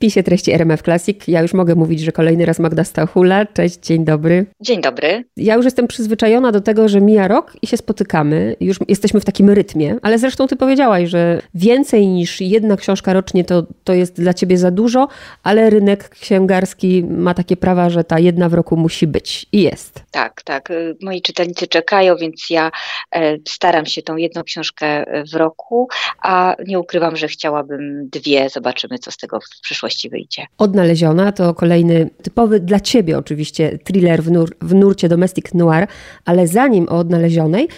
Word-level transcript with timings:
wpisie 0.00 0.22
treści 0.22 0.52
RMF 0.52 0.82
Classic. 0.82 1.28
Ja 1.28 1.42
już 1.42 1.54
mogę 1.54 1.74
mówić, 1.74 2.00
że 2.00 2.12
kolejny 2.12 2.46
raz 2.46 2.58
Magda 2.58 2.84
Stachula. 2.84 3.46
Cześć, 3.46 3.78
dzień 3.78 4.04
dobry. 4.04 4.46
Dzień 4.60 4.80
dobry. 4.80 5.24
Ja 5.36 5.54
już 5.54 5.64
jestem 5.64 5.86
przyzwyczajona 5.86 6.52
do 6.52 6.60
tego, 6.60 6.88
że 6.88 7.00
mija 7.00 7.28
rok 7.28 7.52
i 7.62 7.66
się 7.66 7.76
spotykamy. 7.76 8.56
Już 8.60 8.76
jesteśmy 8.88 9.20
w 9.20 9.24
takim 9.24 9.50
rytmie, 9.50 9.96
ale 10.02 10.18
zresztą 10.18 10.46
ty 10.46 10.56
powiedziałaś, 10.56 11.08
że 11.08 11.42
więcej 11.54 12.06
niż 12.06 12.40
jedna 12.40 12.76
książka 12.76 13.12
rocznie 13.12 13.44
to, 13.44 13.62
to 13.84 13.92
jest 13.92 14.20
dla 14.20 14.34
ciebie 14.34 14.58
za 14.58 14.70
dużo, 14.70 15.08
ale 15.42 15.70
rynek 15.70 16.08
księgarski 16.08 17.04
ma 17.04 17.34
takie 17.34 17.56
prawa, 17.56 17.90
że 17.90 18.04
ta 18.04 18.18
jedna 18.18 18.48
w 18.48 18.54
roku 18.54 18.76
musi 18.76 19.06
być 19.06 19.46
i 19.52 19.62
jest. 19.62 20.02
Tak, 20.10 20.42
tak. 20.42 20.68
Moi 21.02 21.22
czytelnicy 21.22 21.66
czekają, 21.66 22.16
więc 22.16 22.50
ja 22.50 22.70
e, 23.14 23.36
staram 23.48 23.86
się 23.86 24.02
tą 24.02 24.16
jedną 24.16 24.42
książkę 24.42 24.86
e, 24.86 25.24
w 25.24 25.34
roku, 25.34 25.88
a 26.22 26.56
nie 26.66 26.78
ukrywam, 26.78 27.16
że 27.16 27.28
chciałabym 27.28 28.08
dwie. 28.08 28.48
Zobaczymy, 28.50 28.98
co 28.98 29.10
z 29.10 29.16
tego 29.16 29.40
w 29.40 29.60
przyszłości 29.62 29.89
wyjdzie. 30.10 30.46
Odnaleziona 30.58 31.32
to 31.32 31.54
kolejny 31.54 32.10
typowy 32.22 32.60
dla 32.60 32.80
ciebie 32.80 33.18
oczywiście 33.18 33.78
thriller 33.84 34.22
w, 34.22 34.30
nur 34.30 34.56
w 34.60 34.74
nurcie 34.74 35.08
domestic 35.08 35.54
noir, 35.54 35.86
ale 36.24 36.46
zanim 36.46 36.88
o 36.88 36.98
odnalezionej, 36.98 37.68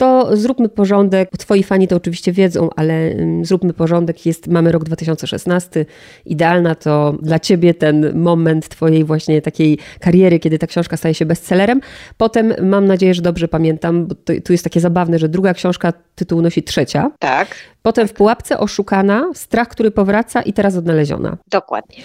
to 0.00 0.36
zróbmy 0.36 0.68
porządek. 0.68 1.30
Twoi 1.38 1.62
fani 1.62 1.88
to 1.88 1.96
oczywiście 1.96 2.32
wiedzą, 2.32 2.68
ale 2.76 2.94
mm, 2.94 3.44
zróbmy 3.44 3.72
porządek. 3.72 4.26
Jest, 4.26 4.46
mamy 4.46 4.72
rok 4.72 4.84
2016. 4.84 5.86
Idealna 6.26 6.74
to 6.74 7.14
dla 7.22 7.38
ciebie 7.38 7.74
ten 7.74 8.18
moment 8.18 8.68
twojej 8.68 9.04
właśnie 9.04 9.42
takiej 9.42 9.78
kariery, 10.00 10.38
kiedy 10.38 10.58
ta 10.58 10.66
książka 10.66 10.96
staje 10.96 11.14
się 11.14 11.26
bestsellerem. 11.26 11.80
Potem 12.16 12.54
mam 12.62 12.86
nadzieję, 12.86 13.14
że 13.14 13.22
dobrze 13.22 13.48
pamiętam, 13.48 14.06
bo 14.06 14.14
to, 14.14 14.32
tu 14.44 14.52
jest 14.52 14.64
takie 14.64 14.80
zabawne, 14.80 15.18
że 15.18 15.28
druga 15.28 15.54
książka 15.54 15.92
tytuł 16.14 16.42
nosi 16.42 16.62
trzecia. 16.62 17.10
Tak. 17.18 17.56
Potem 17.82 18.08
w 18.08 18.12
pułapce 18.12 18.58
oszukana, 18.58 19.30
strach, 19.34 19.68
który 19.68 19.90
powraca 19.90 20.42
i 20.42 20.52
teraz 20.52 20.76
odnaleziona. 20.76 21.36
Dokładnie. 21.60 21.96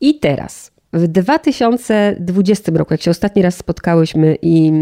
I 0.00 0.18
teraz 0.18 0.74
w 0.94 1.08
2020 1.08 2.72
roku, 2.74 2.94
jak 2.94 3.02
się 3.02 3.10
ostatni 3.10 3.42
raz 3.42 3.56
spotkałyśmy 3.56 4.36
i 4.42 4.72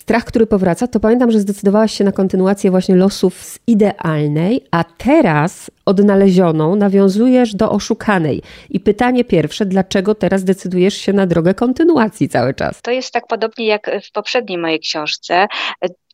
strach, 0.00 0.24
który 0.24 0.46
powraca, 0.46 0.86
to 0.86 1.00
pamiętam, 1.00 1.30
że 1.30 1.40
zdecydowałaś 1.40 1.92
się 1.92 2.04
na 2.04 2.12
kontynuację 2.12 2.70
właśnie 2.70 2.96
losów 2.96 3.34
z 3.44 3.58
idealnej, 3.66 4.64
a 4.70 4.84
teraz 4.84 5.70
odnalezioną 5.86 6.76
nawiązujesz 6.76 7.54
do 7.54 7.70
oszukanej. 7.70 8.42
I 8.70 8.80
pytanie 8.80 9.24
pierwsze, 9.24 9.66
dlaczego 9.66 10.14
teraz 10.14 10.44
decydujesz 10.44 10.94
się 10.94 11.12
na 11.12 11.26
drogę 11.26 11.54
kontynuacji 11.54 12.28
cały 12.28 12.54
czas? 12.54 12.82
To 12.82 12.90
jest 12.90 13.12
tak 13.12 13.26
podobnie 13.26 13.66
jak 13.66 13.90
w 14.08 14.12
poprzedniej 14.12 14.58
mojej 14.58 14.80
książce 14.80 15.46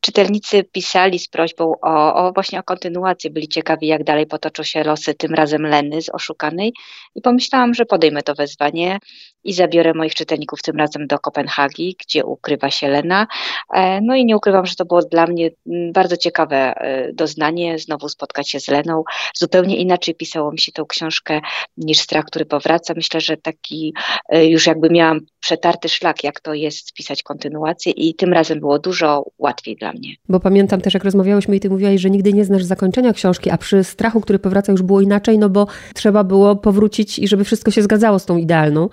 czytelnicy 0.01 0.65
pisali 0.65 1.19
z 1.19 1.29
prośbą 1.29 1.75
o, 1.83 2.15
o, 2.15 2.33
właśnie 2.33 2.59
o 2.61 2.63
kontynuację, 2.63 3.31
byli 3.31 3.49
ciekawi, 3.49 3.87
jak 3.87 4.05
dalej 4.05 4.27
potoczą 4.27 4.63
się 4.63 4.85
losy 4.85 5.15
tym 5.15 5.35
razem 5.35 5.63
Leny 5.63 6.03
z 6.03 6.09
Oszukanej 6.09 6.73
i 7.15 7.21
pomyślałam, 7.21 7.75
że 7.75 7.87
podejmę 7.87 8.23
to 8.23 8.35
wezwanie 8.35 8.99
i 9.45 9.53
zabiorę 9.53 9.95
moich 9.95 10.15
czytelników 10.15 10.63
tym 10.63 10.77
razem 10.77 11.07
do 11.07 11.19
Kopenhagi, 11.19 11.97
gdzie 12.01 12.25
ukrywa 12.25 12.71
się 12.71 12.89
Lena. 12.89 13.27
E, 13.75 14.01
no 14.01 14.15
i 14.15 14.25
nie 14.25 14.37
ukrywam, 14.37 14.67
że 14.67 14.75
to 14.75 14.85
było 14.85 15.03
dla 15.03 15.27
mnie 15.27 15.51
mm, 15.67 15.93
bardzo 15.93 16.17
ciekawe 16.17 16.57
e, 16.57 17.13
doznanie, 17.13 17.79
znowu 17.79 18.09
spotkać 18.09 18.51
się 18.51 18.61
z 18.61 18.69
Leną. 18.69 19.05
Zupełnie 19.35 19.77
inaczej 19.77 20.15
pisało 20.15 20.53
mi 20.53 20.59
się 20.59 20.73
tą 20.73 20.87
książkę 20.87 21.41
niż 21.77 21.99
Strach, 21.99 22.25
który 22.25 22.47
powraca. 22.47 22.95
Myślę, 22.97 23.21
że 23.21 23.37
taki 23.37 23.95
e, 24.29 24.47
już 24.47 24.67
jakby 24.67 24.91
miałam 24.91 25.21
przetarty 25.41 25.89
szlak, 25.89 26.25
jak 26.25 26.41
to 26.41 26.55
jest 26.55 26.93
pisać 26.93 27.23
kontynuację 27.23 27.93
i 27.93 28.15
tym 28.15 28.33
razem 28.33 28.61
było 28.61 28.79
dużo 28.79 29.25
łatwiej 29.39 29.77
dla 29.77 29.88
mnie. 29.93 30.15
Bo 30.29 30.41
pamiętam 30.41 30.81
też, 30.81 30.95
jak 30.95 31.05
rozmawiałyśmy 31.05 31.57
i 31.57 31.61
ty 31.61 31.71
mówiłaś, 31.71 32.01
że 32.01 32.11
nigdy 32.11 32.33
nie 32.33 32.45
znasz 32.45 32.65
zakończenia 32.65 33.13
książki, 33.13 33.51
a 33.51 33.59
przy 33.59 33.85
strachu, 33.85 34.21
który 34.21 34.39
powraca 34.39 34.73
już 34.73 34.83
było 34.83 35.01
inaczej, 35.01 35.39
no 35.39 35.49
bo 35.49 35.67
trzeba 35.95 36.25
było 36.25 36.57
powrócić 36.57 37.19
i 37.19 37.29
żeby 37.29 37.45
wszystko 37.45 37.71
się 37.71 37.83
zgadzało 37.83 38.19
z 38.19 38.27
tą 38.27 38.37
idealną. 38.37 38.89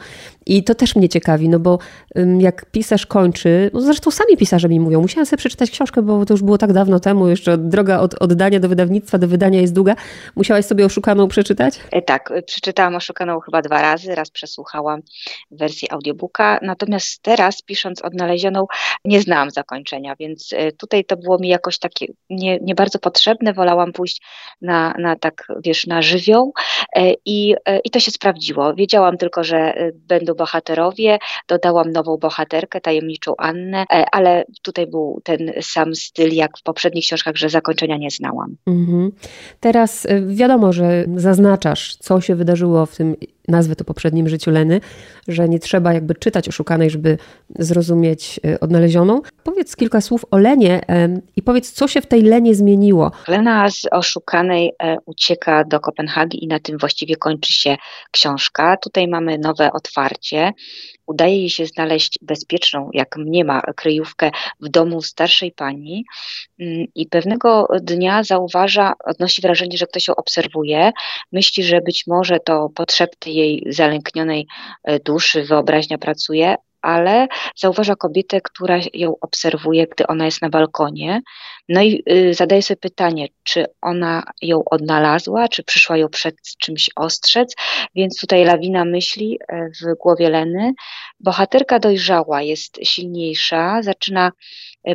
I 0.46 0.64
to 0.64 0.76
też 0.76 0.96
mnie 0.96 1.10
ciekawi, 1.10 1.50
no 1.50 1.60
bo 1.60 1.80
jak 2.40 2.66
pisarz 2.72 3.06
kończy, 3.06 3.72
no 3.74 3.82
zresztą 3.82 4.12
sami 4.12 4.38
pisarze 4.38 4.70
mi 4.70 4.80
mówią, 4.80 5.02
musiałam 5.02 5.26
sobie 5.26 5.38
przeczytać 5.38 5.72
książkę, 5.72 6.02
bo 6.02 6.26
to 6.26 6.34
już 6.34 6.44
było 6.44 6.58
tak 6.58 6.74
dawno 6.74 7.00
temu, 7.00 7.28
jeszcze 7.28 7.58
droga 7.58 8.00
od 8.00 8.14
oddania 8.22 8.60
do 8.60 8.70
wydawnictwa, 8.70 9.18
do 9.18 9.28
wydania 9.28 9.62
jest 9.62 9.74
długa. 9.74 9.96
Musiałaś 10.36 10.66
sobie 10.66 10.86
Oszukaną 10.86 11.28
przeczytać? 11.28 11.80
E, 11.92 12.02
tak, 12.02 12.34
przeczytałam 12.46 12.96
Oszukaną 12.96 13.40
chyba 13.40 13.62
dwa 13.62 13.82
razy, 13.82 14.16
raz 14.16 14.30
przesłuchałam 14.30 15.02
wersję 15.52 15.92
audiobooka, 15.92 16.60
natomiast 16.62 17.22
teraz 17.22 17.62
pisząc 17.62 18.02
Odnalezioną 18.02 18.66
nie 19.06 19.22
znałam 19.22 19.52
zakończenia, 19.52 20.16
więc 20.20 20.50
e, 20.54 20.72
tutaj 20.86 21.06
to 21.06 21.18
było 21.18 21.38
mi 21.40 21.48
jakoś 21.48 21.80
takie 21.80 22.06
nie, 22.30 22.60
nie 22.60 22.76
bardzo 22.76 23.00
potrzebne, 23.00 23.54
wolałam 23.54 23.94
pójść 23.94 24.22
na, 24.62 24.94
na 25.00 25.16
tak, 25.16 25.48
wiesz, 25.64 25.88
na 25.88 26.02
żywioł 26.02 26.54
e, 26.96 27.14
i, 27.26 27.56
i 27.84 27.90
to 27.90 28.00
się 28.00 28.12
sprawdziło. 28.12 28.74
Wiedziałam 28.74 29.18
tylko, 29.18 29.44
że 29.44 29.74
będą 29.94 30.34
bohaterowie, 30.34 31.20
dodałam 31.48 31.92
nową 31.92 32.18
bohaterkę, 32.18 32.82
tajemniczą 32.82 33.34
Annę, 33.38 33.86
e, 33.94 34.06
ale 34.12 34.46
tutaj 34.62 34.88
był 34.88 35.22
ten 35.24 35.52
sam 35.62 35.96
styl 35.96 36.34
jak 36.34 36.58
w 36.58 36.64
poprzednich 36.64 37.06
książkach, 37.06 37.36
że 37.36 37.50
zakończenia 37.50 37.98
nie 37.98 38.12
znałam. 38.12 38.56
Mhm. 38.68 39.12
Teraz 39.60 40.06
e, 40.06 40.22
wiadomo, 40.22 40.74
że 40.74 41.06
zaznaczasz, 41.16 41.96
co 41.96 42.22
się 42.22 42.36
wydarzyło 42.36 42.86
w 42.86 42.96
tym 42.96 43.16
nazwę 43.48 43.76
to 43.76 43.84
poprzednim 43.84 44.30
życiu 44.30 44.52
Leny, 44.52 44.82
że 45.28 45.50
nie 45.50 45.60
trzeba 45.60 45.94
jakby 45.94 46.16
czytać 46.16 46.50
oszukanej, 46.50 46.90
żeby 46.90 47.18
zrozumieć 47.60 48.40
e, 48.46 48.60
odnalezioną. 48.60 49.22
Powiedz 49.44 49.76
kilka 49.76 50.02
słów 50.02 50.26
o 50.32 50.38
Lenie 50.38 50.82
i 51.36 51.42
powiedz, 51.42 51.72
co 51.72 51.88
się 51.88 52.02
w 52.02 52.08
tej 52.08 52.22
Lenie 52.22 52.56
zmieniło. 52.56 53.12
Lena 53.28 53.70
z 53.70 53.82
oszukanej 53.92 54.72
ucieka 55.06 55.64
do 55.64 55.80
Kopenhagi 55.80 56.44
i 56.44 56.48
na 56.48 56.60
tym 56.60 56.78
właściwie 56.78 57.16
kończy 57.16 57.54
się 57.54 57.78
książka. 58.12 58.78
Tutaj 58.78 59.08
mamy 59.08 59.38
nowe 59.38 59.72
otwarcie 59.72 60.54
udaje 61.08 61.38
jej 61.38 61.50
się 61.50 61.66
znaleźć 61.66 62.20
bezpieczną, 62.22 62.90
jak 62.94 63.18
mnie 63.18 63.46
ma, 63.46 63.62
kryjówkę 63.62 64.32
w 64.62 64.70
domu 64.70 65.02
starszej 65.02 65.52
pani 65.52 66.06
mm, 66.60 66.86
i 66.96 67.08
pewnego 67.08 67.68
dnia 67.82 68.24
zauważa, 68.24 68.94
odnosi 69.06 69.42
wrażenie, 69.42 69.78
że 69.78 69.88
ktoś 69.88 70.08
ją 70.08 70.16
obserwuje, 70.16 70.92
myśli, 71.32 71.64
że 71.64 71.82
być 71.82 72.08
może 72.08 72.40
to 72.40 72.70
potrzeby 72.76 73.12
jej 73.36 73.64
zalęknionej 73.70 74.48
e, 74.84 75.00
duszy, 75.00 75.44
wyobraźnia 75.44 75.98
pracuje, 75.98 76.56
ale 76.86 77.28
zauważa 77.56 77.96
kobietę, 77.96 78.42
która 78.42 78.80
ją 78.94 79.16
obserwuje, 79.22 79.88
gdy 79.88 80.08
ona 80.08 80.26
jest 80.26 80.42
na 80.42 80.50
balkonie. 80.50 81.22
No 81.70 81.82
i 81.82 82.04
y, 82.12 82.34
zadaje 82.34 82.62
sobie 82.62 82.78
pytanie, 82.78 83.28
czy 83.44 83.66
ona 83.82 84.24
ją 84.42 84.64
odnalazła, 84.66 85.48
czy 85.48 85.64
przyszła 85.64 85.98
ją 85.98 86.10
przed 86.10 86.36
czymś 86.60 86.90
ostrzec, 86.96 87.56
więc 87.96 88.20
tutaj 88.20 88.46
lawina 88.46 88.86
myśli 88.86 89.40
e, 89.48 89.70
w 89.70 89.98
głowie 89.98 90.30
Leny. 90.30 90.74
Bohaterka 91.20 91.80
dojrzała, 91.80 92.42
jest 92.42 92.80
silniejsza, 92.84 93.84
zaczyna 93.84 94.32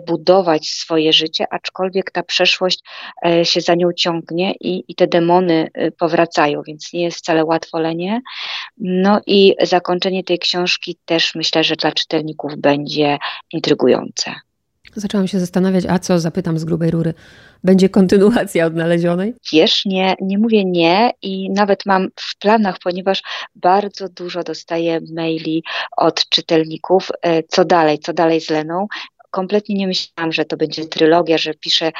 budować 0.06 0.68
swoje 0.68 1.12
życie, 1.12 1.44
aczkolwiek 1.50 2.10
ta 2.10 2.22
przeszłość 2.22 2.80
e, 3.26 3.44
się 3.44 3.60
za 3.60 3.74
nią 3.74 3.92
ciągnie 3.92 4.54
i, 4.60 4.84
i 4.88 4.94
te 4.94 5.06
demony 5.06 5.68
powracają, 5.98 6.62
więc 6.66 6.92
nie 6.92 7.02
jest 7.02 7.18
wcale 7.18 7.44
łatwo 7.44 7.78
Lenie. 7.78 8.20
No 8.78 9.20
i 9.26 9.54
zakończenie 9.62 10.24
tej 10.24 10.38
książki 10.38 10.98
też 11.04 11.34
myślę, 11.34 11.64
że 11.64 11.76
dla 11.76 11.92
czytelników 11.92 12.56
będzie 12.56 13.18
intrygujące. 13.52 14.34
Zaczęłam 14.94 15.28
się 15.28 15.40
zastanawiać, 15.40 15.84
a 15.88 15.98
co, 15.98 16.18
zapytam 16.18 16.58
z 16.58 16.64
grubej 16.64 16.90
rury, 16.90 17.14
będzie 17.64 17.88
kontynuacja 17.88 18.66
odnalezionej? 18.66 19.34
Wiesz, 19.52 19.84
nie, 19.84 20.14
nie 20.20 20.38
mówię 20.38 20.64
nie 20.64 21.10
i 21.22 21.50
nawet 21.50 21.86
mam 21.86 22.08
w 22.16 22.38
planach, 22.38 22.76
ponieważ 22.84 23.22
bardzo 23.54 24.08
dużo 24.08 24.42
dostaję 24.42 25.00
maili 25.14 25.62
od 25.96 26.28
czytelników, 26.28 27.08
e, 27.22 27.42
co 27.42 27.64
dalej, 27.64 27.98
co 27.98 28.12
dalej 28.12 28.40
z 28.40 28.50
Leną 28.50 28.86
kompletnie 29.30 29.74
nie 29.74 29.86
myślałam, 29.86 30.32
że 30.32 30.44
to 30.44 30.56
będzie 30.56 30.84
trylogia, 30.86 31.38
że 31.38 31.54
piszę 31.54 31.92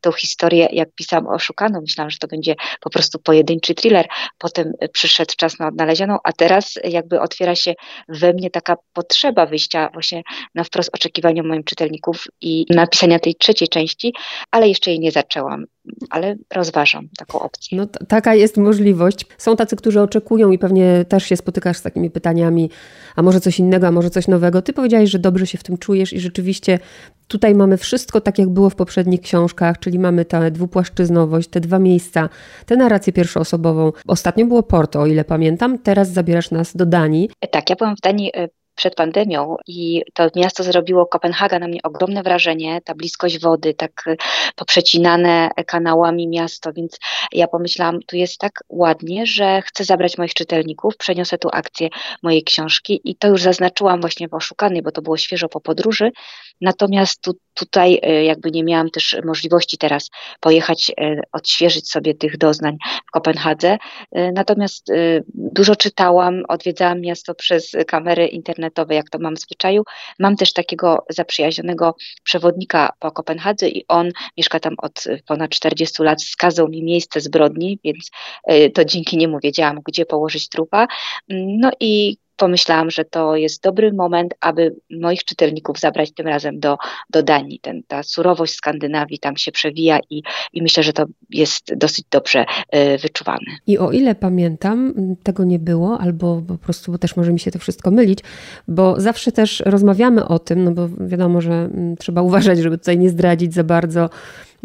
tą 0.00 0.12
historię, 0.12 0.68
jak 0.72 0.88
pisałam 0.94 1.26
Oszukaną, 1.26 1.80
myślałam, 1.80 2.10
że 2.10 2.18
to 2.18 2.26
będzie 2.26 2.54
po 2.80 2.90
prostu 2.90 3.18
pojedynczy 3.18 3.74
thriller. 3.74 4.06
Potem 4.38 4.72
przyszedł 4.92 5.34
czas 5.36 5.58
na 5.58 5.68
odnalezioną, 5.68 6.18
a 6.24 6.32
teraz 6.32 6.74
jakby 6.84 7.20
otwiera 7.20 7.54
się 7.54 7.74
we 8.08 8.32
mnie 8.32 8.50
taka 8.50 8.76
potrzeba 8.92 9.46
wyjścia 9.46 9.90
właśnie 9.92 10.22
na 10.54 10.64
wprost 10.64 10.90
oczekiwania 10.94 11.42
moim 11.42 11.64
czytelników 11.64 12.24
i 12.40 12.66
napisania 12.70 13.18
tej 13.18 13.34
trzeciej 13.34 13.68
części, 13.68 14.14
ale 14.50 14.68
jeszcze 14.68 14.90
jej 14.90 15.00
nie 15.00 15.10
zaczęłam 15.10 15.64
ale 16.10 16.36
rozważam 16.54 17.08
taką 17.18 17.40
opcję. 17.40 17.78
No, 17.78 17.86
taka 18.08 18.34
jest 18.34 18.56
możliwość. 18.56 19.26
Są 19.38 19.56
tacy, 19.56 19.76
którzy 19.76 20.00
oczekują 20.00 20.50
i 20.50 20.58
pewnie 20.58 21.04
też 21.08 21.24
się 21.24 21.36
spotykasz 21.36 21.76
z 21.76 21.82
takimi 21.82 22.10
pytaniami, 22.10 22.70
a 23.16 23.22
może 23.22 23.40
coś 23.40 23.58
innego, 23.58 23.86
a 23.86 23.90
może 23.90 24.10
coś 24.10 24.28
nowego. 24.28 24.62
Ty 24.62 24.72
powiedziałeś, 24.72 25.10
że 25.10 25.18
dobrze 25.18 25.46
się 25.46 25.58
w 25.58 25.62
tym 25.62 25.78
czujesz 25.78 26.12
i 26.12 26.20
rzeczywiście 26.20 26.78
tutaj 27.28 27.54
mamy 27.54 27.76
wszystko 27.76 28.20
tak, 28.20 28.38
jak 28.38 28.48
było 28.48 28.70
w 28.70 28.74
poprzednich 28.74 29.20
książkach, 29.20 29.78
czyli 29.78 29.98
mamy 29.98 30.24
tę 30.24 30.50
dwupłaszczyznowość, 30.50 31.48
te 31.48 31.60
dwa 31.60 31.78
miejsca, 31.78 32.28
tę 32.66 32.76
narrację 32.76 33.12
pierwszoosobową. 33.12 33.92
Ostatnio 34.06 34.46
było 34.46 34.62
Porto, 34.62 35.00
o 35.00 35.06
ile 35.06 35.24
pamiętam, 35.24 35.78
teraz 35.78 36.10
zabierasz 36.10 36.50
nas 36.50 36.76
do 36.76 36.86
Danii. 36.86 37.30
Tak, 37.50 37.70
ja 37.70 37.76
byłam 37.76 37.96
w 37.96 38.00
Danii 38.00 38.30
e, 38.36 38.48
przed 38.76 38.94
pandemią 38.94 39.56
i 39.66 40.02
to 40.14 40.28
miasto 40.36 40.62
zrobiło 40.62 41.06
Kopenhaga 41.06 41.58
na 41.58 41.68
mnie 41.68 41.80
ogromne 41.82 42.22
wrażenie, 42.22 42.80
ta 42.84 42.94
bliskość 42.94 43.40
wody, 43.40 43.74
tak 43.74 44.04
poprzecinane 44.56 45.50
kanałami 45.66 46.28
miasto, 46.28 46.72
więc 46.72 46.98
ja 47.32 47.48
pomyślałam, 47.48 48.02
tu 48.02 48.16
jest 48.16 48.38
tak 48.38 48.64
ładnie, 48.68 49.26
że 49.26 49.62
chcę 49.62 49.84
zabrać 49.84 50.18
moich 50.18 50.34
czytelników, 50.34 50.96
przeniosę 50.96 51.38
tu 51.38 51.48
akcję 51.52 51.88
mojej 52.22 52.44
książki 52.44 53.00
i 53.04 53.16
to 53.16 53.28
już 53.28 53.42
zaznaczyłam 53.42 54.00
właśnie 54.00 54.28
w 54.28 54.34
Oszukanej, 54.34 54.82
bo 54.82 54.92
to 54.92 55.02
było 55.02 55.16
świeżo 55.16 55.48
po 55.48 55.60
podróży, 55.60 56.12
natomiast 56.60 57.20
tu, 57.20 57.32
tutaj 57.54 58.00
e, 58.02 58.24
jakby 58.24 58.50
nie 58.50 58.64
miałam 58.64 58.90
też 58.90 59.16
możliwości 59.24 59.78
teraz 59.78 60.10
pojechać, 60.40 60.92
e, 61.00 61.20
odświeżyć 61.32 61.90
sobie 61.90 62.14
tych 62.14 62.38
doznań 62.38 62.76
w 63.08 63.10
Kopenhadze, 63.10 63.78
e, 64.12 64.32
natomiast 64.32 64.92
dużo 65.34 65.76
czytałam, 65.76 66.42
odwiedzałam 66.48 67.00
miasto 67.00 67.34
przez 67.34 67.72
kamery 67.86 68.26
internetowe, 68.26 68.94
jak 68.94 69.10
to 69.10 69.18
mam 69.18 69.36
w 69.36 69.40
zwyczaju. 69.40 69.82
Mam 70.18 70.36
też 70.36 70.52
takiego 70.52 71.04
zaprzyjaźnionego 71.10 71.94
przewodnika 72.22 72.92
po 72.98 73.12
Kopenhadze 73.12 73.68
i 73.68 73.84
on 73.88 74.10
mieszka 74.36 74.60
tam 74.60 74.74
od 74.78 75.04
ponad 75.26 75.50
40 75.50 76.02
lat, 76.02 76.22
wskazał 76.22 76.68
mi 76.68 76.82
miejsce 76.82 77.20
zbrodni, 77.20 77.78
więc 77.84 78.10
to 78.74 78.84
dzięki 78.84 79.16
niemu 79.16 79.38
wiedziałam, 79.42 79.80
gdzie 79.86 80.06
położyć 80.06 80.48
trupa. 80.48 80.86
No 81.28 81.70
i 81.80 82.16
pomyślałam, 82.36 82.90
że 82.90 83.04
to 83.04 83.36
jest 83.36 83.62
dobry 83.62 83.92
moment, 83.92 84.34
aby 84.40 84.76
moich 84.90 85.24
czytelników 85.24 85.78
zabrać 85.78 86.12
tym 86.12 86.26
razem 86.26 86.60
do, 86.60 86.76
do 87.10 87.22
Danii. 87.22 87.60
Ten, 87.60 87.82
ta 87.88 88.02
surowość 88.02 88.54
Skandynawii 88.54 89.18
tam 89.18 89.36
się 89.36 89.52
przewija 89.52 89.98
i, 90.10 90.22
i 90.52 90.62
myślę, 90.62 90.82
że 90.82 90.92
to 90.92 91.04
jest 91.30 91.74
dosyć 91.74 92.04
dobrze 92.10 92.44
y, 92.74 92.98
wyczuwane. 92.98 93.46
I 93.66 93.78
o 93.78 93.92
ile 93.92 94.14
pamiętam, 94.14 94.94
tego 95.22 95.44
nie 95.44 95.58
było, 95.58 95.98
albo 96.00 96.42
po 96.48 96.58
prostu 96.58 96.92
bo 96.92 96.98
też 96.98 97.16
może 97.16 97.32
mi 97.32 97.40
się 97.40 97.50
to 97.50 97.58
wszystko 97.58 97.90
mylić, 97.90 98.18
bo 98.68 99.00
zawsze 99.00 99.32
też 99.32 99.62
rozmawiamy 99.66 100.28
o 100.28 100.38
tym, 100.38 100.64
no 100.64 100.70
bo 100.70 100.88
wiadomo, 100.88 101.40
że 101.40 101.68
trzeba 101.98 102.22
uważać, 102.22 102.58
żeby 102.58 102.78
tutaj 102.78 102.98
nie 102.98 103.10
zdradzić 103.10 103.54
za 103.54 103.64
bardzo 103.64 104.10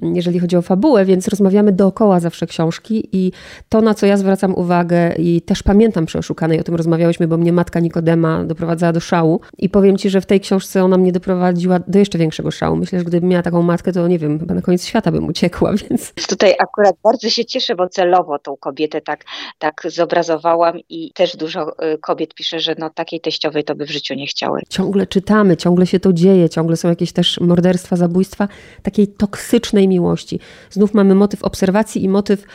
jeżeli 0.02 0.40
chodzi 0.40 0.58
o 0.58 0.62
fabułę, 0.62 1.06
więc 1.06 1.28
rozmawiamy 1.28 1.72
dookoła 1.72 2.20
zawsze 2.20 2.48
książki 2.48 3.10
i 3.12 3.32
to, 3.70 3.82
na 3.82 3.94
co 3.94 4.06
ja 4.06 4.18
zwracam 4.18 4.56
uwagę 4.56 5.16
i 5.18 5.42
też 5.42 5.64
pamiętam 5.64 6.06
przy 6.06 6.18
Oszukanej, 6.18 6.60
o 6.60 6.64
tym 6.64 6.76
rozmawiałyśmy, 6.76 7.28
bo 7.28 7.38
mnie 7.38 7.54
matka 7.54 7.80
Nikodema 7.80 8.44
doprowadzała 8.44 8.94
do 8.94 9.00
szału 9.00 9.42
i 9.58 9.70
powiem 9.70 9.98
Ci, 9.98 10.10
że 10.10 10.22
w 10.22 10.26
tej 10.26 10.40
książce 10.40 10.84
ona 10.84 10.98
mnie 10.98 11.12
doprowadziła 11.12 11.80
do 11.88 12.00
jeszcze 12.00 12.18
większego 12.18 12.52
szału. 12.52 12.76
Myślę, 12.76 13.00
że 13.00 13.06
gdybym 13.06 13.30
miała 13.30 13.44
taką 13.44 13.62
matkę, 13.62 13.92
to 13.92 14.08
nie 14.08 14.20
wiem, 14.20 14.40
chyba 14.40 14.54
na 14.54 14.62
koniec 14.62 14.86
świata 14.86 15.12
bym 15.12 15.28
uciekła, 15.28 15.74
więc... 15.90 16.14
Tutaj 16.28 16.56
akurat 16.60 16.96
bardzo 17.04 17.30
się 17.30 17.46
cieszę, 17.46 17.76
bo 17.76 17.90
celowo 17.90 18.40
tą 18.40 18.58
kobietę 18.58 19.02
tak, 19.02 19.26
tak 19.60 19.82
zobrazowałam 19.90 20.80
i 20.90 21.12
też 21.14 21.38
dużo 21.38 21.86
y, 21.94 21.98
kobiet 21.98 22.34
pisze, 22.34 22.60
że 22.60 22.76
no 22.80 22.90
takiej 22.90 23.22
teściowej 23.22 23.64
to 23.64 23.76
by 23.76 23.86
w 23.86 23.92
życiu 23.92 24.14
nie 24.14 24.28
chciały. 24.28 24.62
Ciągle 24.70 25.08
czytamy, 25.08 25.58
ciągle 25.58 25.88
się 25.88 26.00
to 26.00 26.14
dzieje, 26.14 26.50
ciągle 26.50 26.78
są 26.78 26.90
jakieś 26.90 27.12
też 27.12 27.40
morderstwa, 27.40 27.96
zabójstwa 27.96 28.48
takiej 28.84 29.08
toksycznej 29.08 29.88
miłości. 29.92 30.40
Znów 30.70 30.94
mamy 30.94 31.16
motyw 31.16 31.44
obserwacji 31.44 32.04
i 32.04 32.10
motyw 32.10 32.46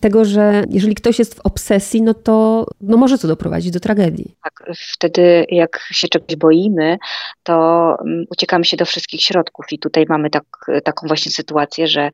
tego, 0.00 0.24
że 0.24 0.64
jeżeli 0.70 0.94
ktoś 0.94 1.18
jest 1.18 1.34
w 1.34 1.40
obsesji, 1.40 2.02
no 2.02 2.14
to 2.14 2.66
no 2.80 2.96
może 2.96 3.18
to 3.18 3.28
doprowadzić 3.28 3.70
do 3.70 3.80
tragedii. 3.80 4.34
Tak, 4.42 4.76
wtedy 4.92 5.46
jak 5.48 5.88
się 5.90 6.08
czegoś 6.08 6.36
boimy, 6.36 6.98
to 7.42 7.96
mm, 8.00 8.24
uciekamy 8.30 8.64
się 8.64 8.76
do 8.76 8.84
wszystkich 8.84 9.22
środków 9.22 9.66
i 9.72 9.78
tutaj 9.78 10.04
mamy 10.08 10.30
tak, 10.30 10.44
taką 10.84 11.06
właśnie 11.06 11.32
sytuację, 11.32 11.88
że 11.88 12.10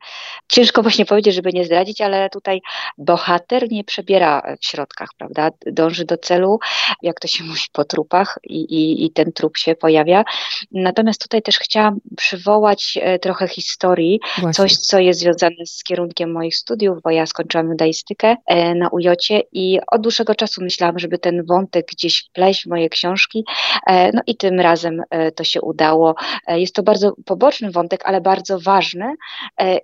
ciężko 0.51 0.81
właśnie 0.81 1.05
powiedzieć, 1.05 1.35
żeby 1.35 1.49
nie 1.53 1.65
zdradzić, 1.65 2.01
ale 2.01 2.29
tutaj 2.29 2.61
bohater 2.97 3.71
nie 3.71 3.83
przebiera 3.83 4.55
w 4.61 4.65
środkach, 4.65 5.09
prawda? 5.17 5.49
Dąży 5.65 6.05
do 6.05 6.17
celu, 6.17 6.59
jak 7.01 7.19
to 7.19 7.27
się 7.27 7.43
mówi, 7.49 7.61
po 7.71 7.85
trupach 7.85 8.39
i, 8.43 8.61
i, 8.61 9.05
i 9.05 9.11
ten 9.11 9.31
trup 9.33 9.57
się 9.57 9.75
pojawia. 9.75 10.23
Natomiast 10.71 11.21
tutaj 11.21 11.41
też 11.41 11.59
chciałam 11.59 11.97
przywołać 12.17 12.97
e, 13.01 13.19
trochę 13.19 13.47
historii. 13.47 14.19
Coś, 14.53 14.77
co 14.77 14.99
jest 14.99 15.19
związane 15.19 15.65
z 15.65 15.83
kierunkiem 15.83 16.31
moich 16.31 16.55
studiów, 16.55 17.01
bo 17.03 17.09
ja 17.09 17.25
skończyłam 17.25 17.69
judaistykę 17.69 18.35
e, 18.45 18.75
na 18.75 18.89
ujocie 18.89 19.41
i 19.51 19.79
od 19.91 20.01
dłuższego 20.01 20.35
czasu 20.35 20.63
myślałam, 20.63 20.99
żeby 20.99 21.17
ten 21.19 21.45
wątek 21.45 21.87
gdzieś 21.91 22.19
wpleść 22.29 22.63
w 22.63 22.69
moje 22.69 22.89
książki, 22.89 23.45
e, 23.87 24.11
no 24.11 24.21
i 24.27 24.37
tym 24.37 24.59
razem 24.59 25.01
to 25.35 25.43
się 25.43 25.61
udało. 25.61 26.15
Jest 26.47 26.75
to 26.75 26.83
bardzo 26.83 27.13
poboczny 27.25 27.71
wątek, 27.71 28.01
ale 28.05 28.21
bardzo 28.21 28.59
ważny 28.59 29.15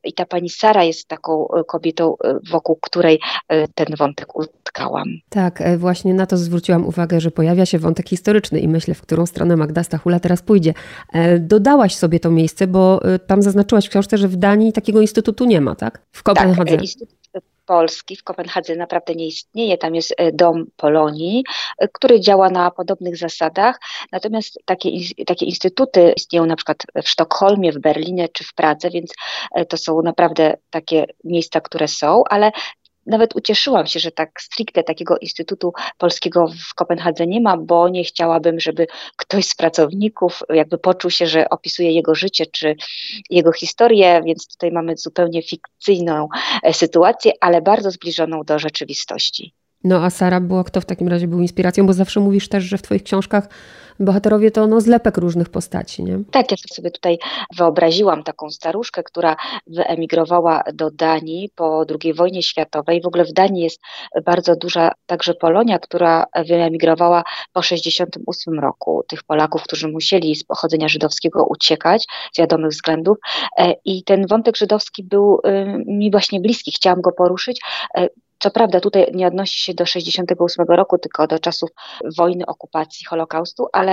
i 0.04 0.14
ta 0.14 0.26
pani 0.26 0.50
Sara 0.50 0.84
jest 0.84 1.08
taką 1.08 1.48
kobietą, 1.68 2.16
wokół 2.50 2.76
której 2.82 3.20
ten 3.76 3.88
wątek 3.98 4.36
utkałam. 4.36 5.08
Tak, 5.30 5.64
właśnie 5.78 6.14
na 6.14 6.26
to 6.26 6.38
zwróciłam 6.38 6.88
uwagę, 6.88 7.22
że 7.22 7.32
pojawia 7.32 7.66
się 7.66 7.80
wątek 7.80 8.10
historyczny 8.10 8.60
i 8.60 8.68
myślę, 8.68 8.94
w 8.94 9.02
którą 9.02 9.26
stronę 9.26 9.56
Magda 9.56 9.84
Stachula 9.84 10.20
teraz 10.20 10.42
pójdzie. 10.42 10.74
Dodałaś 11.40 11.96
sobie 11.96 12.20
to 12.20 12.32
miejsce, 12.32 12.68
bo 12.68 13.02
tam 13.28 13.42
zaznaczyłaś 13.42 13.86
w 13.86 13.90
książce, 13.90 14.18
że 14.18 14.28
w 14.28 14.36
Danii 14.36 14.59
takiego 14.74 15.02
instytutu 15.02 15.46
nie 15.46 15.62
ma, 15.62 15.76
tak? 15.76 16.02
W 16.12 16.24
Kopenhadze. 16.24 16.72
Tak, 16.72 16.82
Instytut 16.82 17.20
Polski 17.70 18.16
w 18.16 18.24
Kopenhadze 18.24 18.76
naprawdę 18.76 19.16
nie 19.16 19.28
istnieje. 19.28 19.78
Tam 19.78 19.96
jest 19.96 20.14
e, 20.18 20.32
Dom 20.32 20.66
Polonii, 20.78 21.44
e, 21.78 21.88
który 21.88 22.20
działa 22.20 22.50
na 22.50 22.72
podobnych 22.72 23.18
zasadach. 23.18 23.80
Natomiast 24.12 24.60
takie, 24.66 24.90
takie 25.26 25.46
instytuty 25.46 26.14
istnieją 26.18 26.46
na 26.46 26.56
przykład 26.56 26.78
w 27.04 27.10
Sztokholmie, 27.10 27.72
w 27.72 27.80
Berlinie 27.80 28.30
czy 28.30 28.44
w 28.44 28.54
Pradze, 28.54 28.90
więc 28.90 29.14
e, 29.56 29.66
to 29.66 29.78
są 29.78 30.02
naprawdę 30.02 30.58
takie 30.70 31.06
miejsca, 31.24 31.62
które 31.62 31.88
są, 31.88 32.24
ale 32.30 32.52
nawet 33.06 33.36
ucieszyłam 33.36 33.88
się, 33.88 34.00
że 34.00 34.12
tak 34.12 34.42
stricte 34.42 34.84
takiego 34.84 35.18
Instytutu 35.18 35.74
Polskiego 35.98 36.48
w 36.70 36.76
Kopenhadze 36.76 37.28
nie 37.28 37.42
ma, 37.42 37.58
bo 37.58 37.90
nie 37.90 38.04
chciałabym, 38.04 38.60
żeby 38.60 38.88
ktoś 39.16 39.46
z 39.46 39.56
pracowników 39.56 40.44
jakby 40.50 40.78
poczuł 40.78 41.12
się, 41.12 41.28
że 41.28 41.50
opisuje 41.50 41.92
jego 41.92 42.16
życie 42.16 42.46
czy 42.46 42.76
jego 43.30 43.52
historię, 43.52 44.22
więc 44.26 44.48
tutaj 44.48 44.72
mamy 44.72 44.98
zupełnie 44.98 45.44
fikcyjną 45.44 46.28
e, 46.64 46.74
sytuację, 46.74 47.32
ale 47.42 47.62
bardzo 47.62 47.92
zbliżoną 47.92 48.44
do 48.44 48.60
rzeczywistości. 48.60 49.54
No 49.84 50.04
a 50.06 50.10
Sara 50.10 50.42
była 50.42 50.64
kto 50.64 50.82
w 50.82 50.86
takim 50.86 51.08
razie 51.08 51.28
był 51.28 51.42
inspiracją, 51.42 51.88
bo 51.88 51.94
zawsze 51.94 52.20
mówisz 52.20 52.50
też, 52.50 52.64
że 52.64 52.78
w 52.78 52.82
twoich 52.82 53.04
książkach 53.04 53.50
bohaterowie 54.00 54.52
to 54.52 54.68
no, 54.68 54.82
zlepek 54.82 55.18
różnych 55.18 55.50
postaci, 55.50 56.04
nie? 56.04 56.20
Tak, 56.32 56.52
ja 56.52 56.58
sobie 56.72 56.92
tutaj 56.92 57.18
wyobraziłam 57.58 58.24
taką 58.24 58.50
staruszkę, 58.50 59.04
która 59.04 59.36
wyemigrowała 59.68 60.64
do 60.74 60.92
Danii 60.92 61.50
po 61.56 61.86
II 62.04 62.14
wojnie 62.14 62.44
światowej. 62.44 63.02
W 63.02 63.08
ogóle 63.08 63.26
w 63.26 63.34
Danii 63.34 63.64
jest 63.64 63.82
bardzo 64.26 64.56
duża 64.56 64.92
także 65.06 65.34
Polonia, 65.34 65.80
która 65.80 66.26
wyemigrowała 66.48 67.24
po 67.54 67.62
68 67.62 68.60
roku. 68.60 69.04
Tych 69.08 69.24
Polaków, 69.24 69.64
którzy 69.64 69.88
musieli 69.88 70.36
z 70.36 70.44
pochodzenia 70.44 70.88
żydowskiego 70.88 71.46
uciekać 71.46 72.06
z 72.34 72.40
wiadomych 72.40 72.72
względów. 72.72 73.18
E, 73.58 73.74
I 73.86 74.04
ten 74.04 74.28
wątek 74.28 74.58
żydowski 74.58 75.04
był 75.04 75.40
y, 75.46 75.84
mi 75.86 76.12
właśnie 76.12 76.40
bliski, 76.40 76.72
chciałam 76.72 77.02
go 77.02 77.12
poruszyć 77.12 77.62
e, 77.98 78.08
co 78.40 78.52
prawda 78.52 78.80
tutaj 78.80 79.12
nie 79.14 79.28
odnosi 79.28 79.60
się 79.60 79.74
do 79.74 79.86
68 79.86 80.66
roku, 80.66 80.98
tylko 80.98 81.28
do 81.28 81.40
czasów 81.40 81.70
wojny, 82.18 82.46
okupacji, 82.46 83.06
Holokaustu, 83.06 83.68
ale 83.74 83.89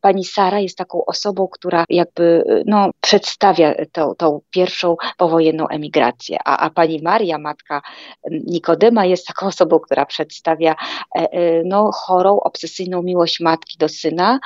pani 0.00 0.24
Sara 0.24 0.60
jest 0.60 0.78
taką 0.78 1.04
osobą, 1.04 1.48
która 1.48 1.84
jakby 1.88 2.44
no, 2.66 2.90
przedstawia 3.00 3.74
tą, 3.92 4.14
tą 4.14 4.40
pierwszą 4.50 4.96
powojenną 5.16 5.68
emigrację, 5.68 6.38
a, 6.44 6.56
a 6.58 6.70
pani 6.70 7.02
Maria, 7.02 7.38
matka 7.38 7.82
Nikodema, 8.30 9.04
jest 9.04 9.26
taką 9.26 9.46
osobą, 9.46 9.78
która 9.78 10.06
przedstawia 10.06 10.74
e, 11.16 11.32
e, 11.32 11.62
no, 11.64 11.90
chorą, 11.92 12.40
obsesyjną 12.40 13.02
miłość 13.02 13.40
matki 13.40 13.78
do 13.78 13.88
syna. 13.88 14.38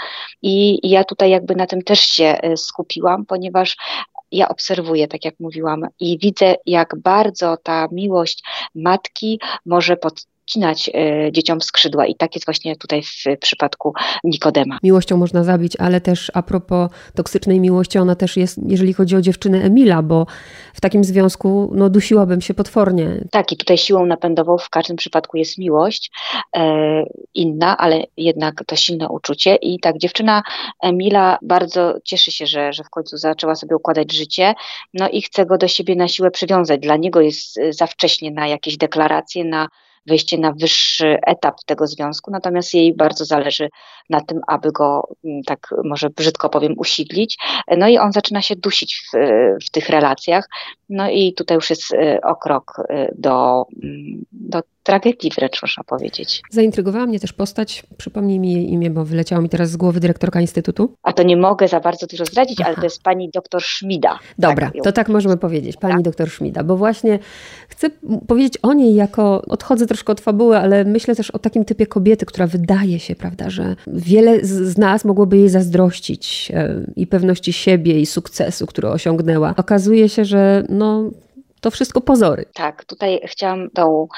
I, 0.43 0.87
i 0.87 0.90
ja 0.90 1.05
tutaj 1.05 1.31
jakby 1.31 1.55
na 1.55 1.66
tym 1.66 1.83
też 1.83 2.00
się 2.00 2.25
e, 2.25 2.57
skupiłam, 2.57 3.26
ponieważ 3.26 3.76
ja 4.33 4.49
obserwuję, 4.49 5.09
tak 5.09 5.25
jak 5.25 5.35
mówiłam, 5.40 5.87
i 6.00 6.19
widzę, 6.19 6.55
jak 6.66 6.97
bardzo 6.97 7.57
ta 7.62 7.88
miłość 7.93 8.45
matki 8.75 9.40
może 9.66 9.97
pod, 9.97 10.26
odcinać 10.46 10.90
e, 10.94 11.32
dzieciom 11.32 11.60
skrzydła 11.60 12.06
i 12.06 12.14
tak 12.14 12.34
jest 12.34 12.46
właśnie 12.46 12.76
tutaj 12.76 13.02
w 13.02 13.24
przypadku 13.40 13.94
Nikodema. 14.24 14.78
Miłością 14.82 15.16
można 15.16 15.44
zabić, 15.44 15.76
ale 15.76 16.00
też 16.00 16.30
a 16.34 16.42
propos 16.42 16.90
toksycznej 17.14 17.60
miłości, 17.60 17.98
ona 17.98 18.14
też 18.14 18.36
jest, 18.36 18.58
jeżeli 18.68 18.92
chodzi 18.92 19.16
o 19.16 19.20
dziewczynę 19.20 19.62
Emila, 19.62 20.02
bo 20.02 20.26
w 20.74 20.80
takim 20.80 21.04
związku 21.04 21.70
no, 21.74 21.90
dusiłabym 21.90 22.40
się 22.40 22.54
potwornie. 22.54 23.24
Tak, 23.30 23.52
i 23.52 23.56
tutaj 23.56 23.78
siłą 23.78 24.06
napędową 24.06 24.58
w 24.58 24.70
każdym 24.70 24.96
przypadku 24.96 25.36
jest 25.36 25.58
miłość, 25.58 26.10
e, 26.56 27.04
inna, 27.34 27.76
ale 27.76 28.04
jednak 28.16 28.64
to 28.66 28.76
silne 28.76 29.08
uczucie 29.08 29.54
i 29.54 29.80
tak 29.80 29.98
dziewczyna 29.98 30.42
Emila 30.82 31.38
bardzo 31.42 31.94
cieszy 32.04 32.32
się, 32.32 32.46
że, 32.46 32.72
że 32.72 32.84
w 32.84 32.90
końcu 32.90 33.16
zaczęła 33.16 33.54
sobie 33.54 33.76
układać 33.76 34.12
życie, 34.12 34.54
no 34.94 35.08
i 35.08 35.22
chce 35.22 35.46
go 35.46 35.58
do 35.58 35.68
siebie 35.68 35.96
na 35.96 36.08
siłę 36.08 36.30
przywiązać. 36.30 36.80
Dla 36.80 36.96
niego 36.96 37.20
jest 37.20 37.58
za 37.70 37.86
wcześnie 37.86 38.30
na 38.30 38.48
jakieś 38.48 38.76
deklaracje, 38.76 39.44
na 39.44 39.68
wejście 40.06 40.38
na 40.38 40.52
wyższy 40.52 41.18
etap 41.26 41.56
tego 41.66 41.86
związku, 41.86 42.30
natomiast 42.30 42.75
jej 42.75 42.96
bardzo 42.96 43.25
zależy 43.25 43.68
na 44.10 44.20
tym, 44.20 44.40
aby 44.46 44.72
go, 44.72 45.08
mm, 45.25 45.42
tak 45.42 45.68
może 45.84 46.10
brzydko 46.10 46.48
powiem, 46.48 46.75
usidlić. 46.76 47.38
No 47.76 47.88
i 47.88 47.98
on 47.98 48.12
zaczyna 48.12 48.42
się 48.42 48.56
dusić 48.56 48.96
w, 48.96 49.16
w 49.66 49.70
tych 49.70 49.88
relacjach. 49.88 50.48
No 50.88 51.10
i 51.10 51.34
tutaj 51.34 51.54
już 51.54 51.70
jest 51.70 51.94
y, 51.94 52.18
o 52.22 52.36
krok 52.36 52.82
y, 52.90 53.14
do, 53.18 53.64
mm, 53.82 54.25
do 54.32 54.62
tragedii 54.87 55.31
wręcz 55.37 55.62
można 55.62 55.85
powiedzieć. 55.85 56.43
Zaintrygowała 56.50 57.07
mnie 57.07 57.21
też 57.21 57.33
postać, 57.33 57.83
przypomnij 57.97 58.38
mi 58.38 58.52
jej 58.52 58.73
imię, 58.73 58.90
bo 58.90 59.05
wyleciało 59.05 59.43
mi 59.43 59.49
teraz 59.49 59.71
z 59.71 59.76
głowy 59.76 60.00
dyrektorka 60.00 60.40
Instytutu. 60.40 60.95
A 61.02 61.12
to 61.12 61.23
nie 61.23 61.37
mogę 61.37 61.69
za 61.69 61.81
bardzo 61.81 62.07
dużo 62.07 62.25
zdradzić, 62.25 62.61
Aha. 62.61 62.69
ale 62.69 62.76
to 62.76 62.85
jest 62.85 63.02
pani 63.02 63.31
doktor 63.35 63.62
Szmida. 63.62 64.19
Dobra, 64.38 64.71
tak 64.71 64.85
to 64.85 64.93
tak 64.93 65.09
możemy 65.09 65.37
powiedzieć, 65.37 65.76
pani 65.76 65.95
tak. 65.95 66.02
doktor 66.02 66.31
Szmida, 66.31 66.64
bo 66.64 66.76
właśnie 66.76 67.19
chcę 67.69 67.90
powiedzieć 68.26 68.59
o 68.62 68.73
niej 68.73 68.95
jako, 68.95 69.43
odchodzę 69.43 69.87
troszkę 69.87 70.12
od 70.12 70.21
fabuły, 70.21 70.59
ale 70.59 70.85
myślę 70.85 71.14
też 71.14 71.31
o 71.31 71.38
takim 71.38 71.64
typie 71.64 71.87
kobiety, 71.87 72.26
która 72.26 72.47
wydaje 72.47 72.99
się, 72.99 73.14
prawda, 73.16 73.50
że 73.50 73.76
wiele 73.87 74.45
z 74.45 74.78
nas 74.78 75.05
mogłoby 75.05 75.38
jej 75.38 75.49
zazdrościć 75.49 76.52
e, 76.55 76.75
i 76.97 77.07
pewności 77.07 77.52
siebie 77.52 78.00
i 78.00 78.07
sukcesu, 78.07 78.66
który 78.66 78.88
osiągnęła. 78.88 79.55
Okazuje 79.57 80.09
się, 80.09 80.25
że 80.25 80.64
no, 80.69 81.11
to 81.66 81.70
wszystko 81.70 82.00
pozory. 82.00 82.44
Tak, 82.54 82.85
tutaj 82.85 83.20
chciałam 83.25 83.70
tą 83.70 84.08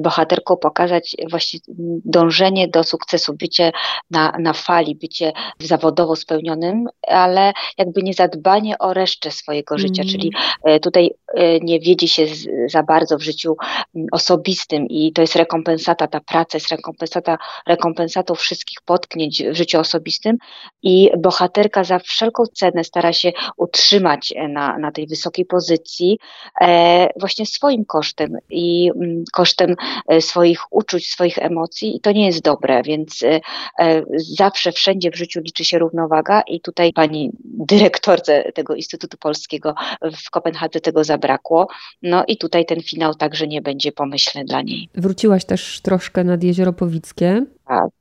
bohaterką 0.00 0.56
pokazać 0.56 1.16
właśnie 1.30 1.60
dążenie 2.04 2.68
do 2.68 2.84
sukcesu, 2.84 3.34
bycie 3.34 3.72
na, 4.10 4.32
na 4.38 4.52
fali, 4.52 4.96
bycie 4.96 5.32
zawodowo 5.58 6.16
spełnionym, 6.16 6.86
ale 7.06 7.52
jakby 7.78 8.02
nie 8.02 8.14
zadbanie 8.14 8.78
o 8.78 8.94
resztę 8.94 9.30
swojego 9.30 9.78
życia, 9.78 10.02
mm. 10.02 10.12
czyli 10.12 10.32
e, 10.64 10.80
tutaj 10.80 11.10
e, 11.34 11.60
nie 11.60 11.80
wiedzie 11.80 12.08
się 12.08 12.26
za 12.66 12.82
bardzo 12.82 13.18
w 13.18 13.22
życiu 13.22 13.56
osobistym 14.12 14.86
i 14.86 15.12
to 15.12 15.22
jest 15.22 15.36
rekompensata, 15.36 16.06
ta 16.06 16.20
praca 16.20 16.56
jest 16.58 16.70
rekompensata, 16.70 17.38
rekompensatą 17.66 18.34
wszystkich 18.34 18.78
potknięć 18.84 19.42
w 19.42 19.54
życiu 19.54 19.80
osobistym 19.80 20.36
i 20.82 21.10
bohaterka 21.18 21.84
za 21.84 21.98
wszelką 21.98 22.42
cenę 22.46 22.84
stara 22.84 23.12
się 23.12 23.32
utrzymać 23.56 24.34
na, 24.48 24.78
na 24.78 24.92
tej 24.92 25.06
wysokiej 25.06 25.44
pozycji, 25.46 26.18
e, 26.60 26.97
właśnie 27.20 27.46
swoim 27.46 27.84
kosztem 27.84 28.36
i 28.50 28.90
mm, 28.96 29.24
kosztem 29.32 29.74
e, 30.08 30.20
swoich 30.20 30.60
uczuć, 30.70 31.10
swoich 31.10 31.38
emocji 31.38 31.96
i 31.96 32.00
to 32.00 32.12
nie 32.12 32.26
jest 32.26 32.42
dobre, 32.42 32.82
więc 32.82 33.22
e, 33.22 33.40
e, 33.78 34.02
zawsze 34.16 34.72
wszędzie 34.72 35.10
w 35.10 35.16
życiu 35.16 35.40
liczy 35.40 35.64
się 35.64 35.78
równowaga 35.78 36.40
i 36.40 36.60
tutaj 36.60 36.92
pani 36.92 37.30
dyrektorce 37.44 38.52
tego 38.52 38.74
Instytutu 38.74 39.16
Polskiego 39.18 39.74
w 40.26 40.30
Kopenhadze 40.30 40.80
tego 40.80 41.04
zabrakło. 41.04 41.68
No 42.02 42.24
i 42.28 42.36
tutaj 42.36 42.66
ten 42.66 42.82
finał 42.82 43.14
także 43.14 43.46
nie 43.46 43.62
będzie 43.62 43.92
pomyślny 43.92 44.44
dla 44.44 44.62
niej. 44.62 44.88
Wróciłaś 44.94 45.44
też 45.44 45.80
troszkę 45.80 46.24
nad 46.24 46.42
Jezioro 46.42 46.72
Powickie. 46.72 47.44
Tak. 47.68 47.97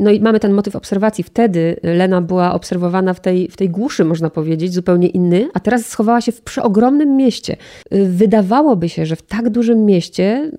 No 0.00 0.10
i 0.10 0.20
mamy 0.20 0.40
ten 0.40 0.52
motyw 0.52 0.76
obserwacji. 0.76 1.24
Wtedy 1.24 1.76
Lena 1.82 2.20
była 2.20 2.54
obserwowana 2.54 3.14
w 3.14 3.20
tej, 3.20 3.48
w 3.48 3.56
tej 3.56 3.70
głuszy, 3.70 4.04
można 4.04 4.30
powiedzieć, 4.30 4.74
zupełnie 4.74 5.08
inny, 5.08 5.48
a 5.54 5.60
teraz 5.60 5.86
schowała 5.86 6.20
się 6.20 6.32
w 6.32 6.42
przeogromnym 6.42 7.16
mieście. 7.16 7.56
Wydawałoby 7.90 8.88
się, 8.88 9.06
że 9.06 9.16
w 9.16 9.22
tak 9.22 9.50
dużym 9.50 9.84
mieście 9.84 10.50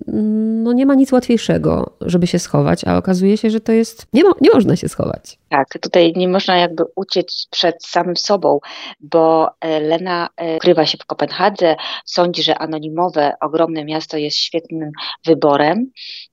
no 0.62 0.72
nie 0.72 0.86
ma 0.86 0.94
nic 0.94 1.12
łatwiejszego, 1.12 1.92
żeby 2.00 2.26
się 2.26 2.38
schować, 2.38 2.84
a 2.84 2.96
okazuje 2.96 3.36
się, 3.36 3.50
że 3.50 3.60
to 3.60 3.72
jest. 3.72 4.06
Nie, 4.12 4.24
mo, 4.24 4.34
nie 4.40 4.50
można 4.50 4.76
się 4.76 4.88
schować. 4.88 5.38
Tak, 5.48 5.68
tutaj 5.80 6.12
nie 6.16 6.28
można 6.28 6.56
jakby 6.56 6.84
uciec 6.96 7.46
przed 7.50 7.84
samym 7.84 8.16
sobą, 8.16 8.58
bo 9.00 9.50
e, 9.60 9.80
Lena 9.80 10.28
e, 10.36 10.56
ukrywa 10.56 10.86
się 10.86 10.98
w 10.98 11.06
Kopenhadze, 11.06 11.76
sądzi, 12.04 12.42
że 12.42 12.58
anonimowe, 12.58 13.32
ogromne 13.40 13.84
miasto 13.84 14.16
jest 14.16 14.36
świetnym 14.36 14.90
wyborem, 15.26 15.90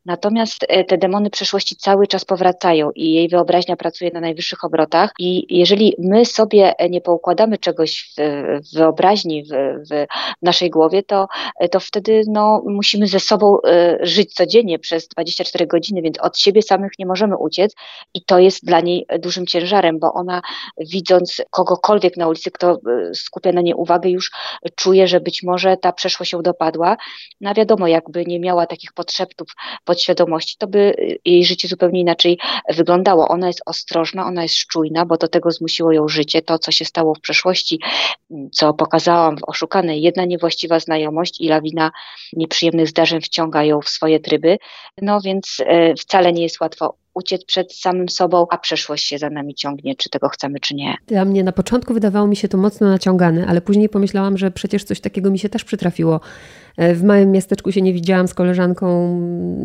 natomiast 0.09 0.65
e, 0.67 0.83
te 0.83 0.97
demony 0.97 1.29
przeszłości 1.29 1.75
cały 1.75 2.07
czas 2.07 2.25
powracają 2.25 2.91
i 2.91 3.13
jej 3.13 3.29
wyobraźnia 3.29 3.75
pracuje 3.75 4.11
na 4.13 4.19
najwyższych 4.19 4.63
obrotach 4.63 5.11
i 5.19 5.57
jeżeli 5.57 5.95
my 5.99 6.25
sobie 6.25 6.73
nie 6.89 7.01
poukładamy 7.01 7.57
czegoś 7.57 8.13
w 8.17 8.75
wyobraźni, 8.75 9.43
w, 9.43 9.49
w 9.89 10.05
naszej 10.41 10.69
głowie, 10.69 11.03
to, 11.03 11.27
to 11.71 11.79
wtedy 11.79 12.21
no, 12.27 12.63
musimy 12.65 13.07
ze 13.07 13.19
sobą 13.19 13.57
żyć 14.01 14.33
codziennie 14.33 14.79
przez 14.79 15.07
24 15.07 15.67
godziny, 15.67 16.01
więc 16.01 16.19
od 16.19 16.39
siebie 16.39 16.61
samych 16.61 16.91
nie 16.99 17.05
możemy 17.05 17.37
uciec 17.37 17.75
i 18.13 18.25
to 18.25 18.39
jest 18.39 18.65
dla 18.65 18.79
niej 18.79 19.05
dużym 19.19 19.45
ciężarem, 19.47 19.99
bo 19.99 20.13
ona 20.13 20.41
widząc 20.77 21.41
kogokolwiek 21.49 22.17
na 22.17 22.27
ulicy, 22.27 22.51
kto 22.51 22.71
e, 22.71 22.77
skupia 23.13 23.51
na 23.51 23.61
nie 23.61 23.75
uwagę, 23.75 24.09
już 24.09 24.31
czuje, 24.75 25.07
że 25.07 25.19
być 25.19 25.43
może 25.43 25.77
ta 25.77 25.91
przeszłość 25.91 26.33
ją 26.33 26.41
dopadła. 26.41 26.97
No 27.41 27.53
wiadomo, 27.53 27.87
jakby 27.87 28.25
nie 28.25 28.39
miała 28.39 28.65
takich 28.65 28.93
podszeptów 28.93 29.47
podświadomości, 29.99 30.55
to 30.57 30.67
by 30.67 30.79
e, 30.79 31.15
jej 31.25 31.45
życie 31.45 31.67
zupełnie 31.67 31.99
inaczej 31.99 32.39
wyglądało. 32.69 33.27
Ona 33.27 33.47
jest 33.47 33.61
ostrożna, 33.65 34.25
ona 34.25 34.43
jest 34.43 34.55
czujna, 34.55 35.05
bo 35.05 35.17
do 35.17 35.27
tego 35.27 35.51
zmusiło 35.51 35.91
ją 35.91 36.07
życie, 36.07 36.41
to 36.41 36.59
co 36.59 36.71
się 36.71 36.85
stało 36.85 37.15
w 37.15 37.19
przeszłości, 37.19 37.79
co 38.51 38.73
pokazałam 38.73 39.37
w 39.37 39.43
Oszukanej, 39.43 40.01
jedna 40.01 40.25
niewłaściwa 40.25 40.79
znajomość 40.79 41.41
i 41.41 41.47
lawina 41.47 41.91
nieprzyjemnych 42.33 42.87
zdarzeń 42.87 43.21
wciąga 43.21 43.63
ją 43.63 43.81
w 43.81 43.89
swoje 43.89 44.19
tryby, 44.19 44.57
no 45.01 45.21
więc 45.21 45.57
e, 45.65 45.95
wcale 45.95 46.33
nie 46.33 46.43
jest 46.43 46.61
łatwo 46.61 46.95
uciec 47.19 47.45
przed 47.45 47.73
samym 47.73 48.09
sobą, 48.09 48.45
a 48.49 48.57
przeszłość 48.57 49.05
się 49.05 49.17
za 49.17 49.29
nami 49.29 49.55
ciągnie, 49.55 49.95
czy 49.95 50.09
tego 50.09 50.29
chcemy, 50.29 50.59
czy 50.59 50.75
nie. 50.75 50.95
Dla 51.07 51.25
mnie 51.25 51.43
na 51.43 51.51
początku 51.51 51.93
wydawało 51.93 52.27
mi 52.27 52.35
się 52.35 52.47
to 52.47 52.57
mocno 52.57 52.89
naciągane, 52.89 53.47
ale 53.47 53.61
później 53.61 53.89
pomyślałam, 53.89 54.37
że 54.37 54.51
przecież 54.51 54.83
coś 54.83 54.99
takiego 54.99 55.31
mi 55.31 55.39
się 55.39 55.49
też 55.49 55.63
przytrafiło 55.63 56.19
E, 56.79 56.95
w 56.95 57.03
małym 57.03 57.31
miasteczku 57.31 57.71
się 57.71 57.81
nie 57.81 57.93
widziałam 57.93 58.27
z 58.27 58.33
koleżanką 58.33 58.89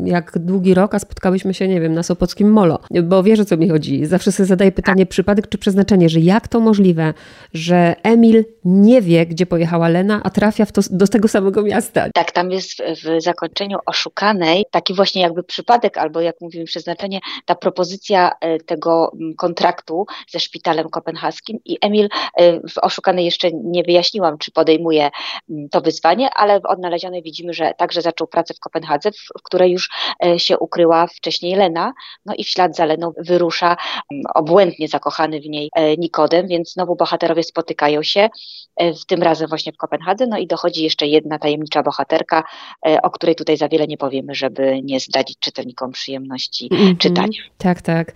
jak 0.04 0.38
długi 0.38 0.74
rok, 0.74 0.94
a 0.94 0.98
spotkałyśmy 0.98 1.54
się, 1.54 1.68
nie 1.68 1.80
wiem, 1.80 1.94
na 1.94 2.02
Sopockim 2.02 2.52
Molo. 2.52 2.78
Bo 3.02 3.22
wiesz 3.22 3.40
o 3.40 3.44
co 3.44 3.56
mi 3.56 3.68
chodzi. 3.68 4.06
Zawsze 4.06 4.32
sobie 4.32 4.46
zadaję 4.46 4.72
pytanie, 4.72 5.06
przypadek 5.06 5.48
czy 5.48 5.58
przeznaczenie, 5.58 6.08
że 6.08 6.20
jak 6.20 6.48
to 6.48 6.60
możliwe, 6.60 7.14
że 7.52 7.96
Emil 8.02 8.44
nie 8.64 9.02
wie, 9.02 9.26
gdzie 9.26 9.46
pojechała 9.46 9.88
Lena, 9.88 10.20
a 10.24 10.30
trafia 10.30 10.66
to, 10.66 10.80
do 10.90 11.06
tego 11.06 11.28
samego 11.28 11.62
miasta. 11.62 12.06
Tak, 12.14 12.32
tam 12.32 12.50
jest 12.50 12.72
w, 12.72 13.18
w 13.18 13.22
zakończeniu 13.22 13.78
oszukanej 13.86 14.64
taki 14.70 14.94
właśnie 14.94 15.22
jakby 15.22 15.42
przypadek, 15.42 15.98
albo 15.98 16.20
jak 16.20 16.40
mówimy 16.40 16.64
przeznaczenie, 16.64 17.20
ta 17.44 17.54
propozycja 17.54 18.32
e, 18.40 18.58
tego 18.58 19.12
kontraktu 19.36 20.06
ze 20.28 20.40
szpitalem 20.40 20.88
kopenhaskim 20.88 21.58
i 21.64 21.78
Emil 21.80 22.08
e, 22.36 22.60
w 22.68 22.78
oszukanej 22.78 23.24
jeszcze 23.24 23.50
nie 23.52 23.82
wyjaśniłam, 23.82 24.38
czy 24.38 24.52
podejmuje 24.52 25.10
to 25.70 25.80
wyzwanie, 25.80 26.30
ale 26.30 26.60
odnaleźć 26.62 27.04
widzimy, 27.24 27.52
że 27.52 27.72
także 27.78 28.02
zaczął 28.02 28.26
pracę 28.26 28.54
w 28.54 28.60
Kopenhadze, 28.60 29.12
w, 29.12 29.16
w 29.38 29.42
której 29.42 29.72
już 29.72 29.90
e, 30.24 30.38
się 30.38 30.58
ukryła 30.58 31.06
wcześniej 31.06 31.54
Lena, 31.54 31.92
no 32.26 32.34
i 32.38 32.44
w 32.44 32.48
ślad 32.48 32.76
za 32.76 32.84
Leną 32.84 33.12
wyrusza 33.18 33.76
mm, 34.12 34.22
obłędnie 34.34 34.88
zakochany 34.88 35.40
w 35.40 35.46
niej 35.46 35.70
Nikodem, 35.98 36.48
więc 36.48 36.72
znowu 36.72 36.96
bohaterowie 36.96 37.42
spotykają 37.42 38.02
się, 38.02 38.28
w 38.80 39.06
tym 39.06 39.22
razem 39.22 39.48
właśnie 39.48 39.72
w 39.72 39.76
Kopenhadze, 39.76 40.26
no 40.26 40.38
i 40.38 40.46
dochodzi 40.46 40.82
jeszcze 40.82 41.06
jedna 41.06 41.38
tajemnicza 41.38 41.82
bohaterka, 41.82 42.44
o 43.02 43.10
której 43.10 43.34
tutaj 43.34 43.56
za 43.56 43.68
wiele 43.68 43.86
nie 43.86 43.96
powiemy, 43.96 44.34
żeby 44.34 44.80
nie 44.82 45.00
zdradzić 45.00 45.38
czytelnikom 45.38 45.92
przyjemności 45.92 46.68
mm 46.72 46.94
-hmm. 46.94 46.98
czytania. 46.98 47.33
Tak, 47.58 47.82
tak. 47.82 48.12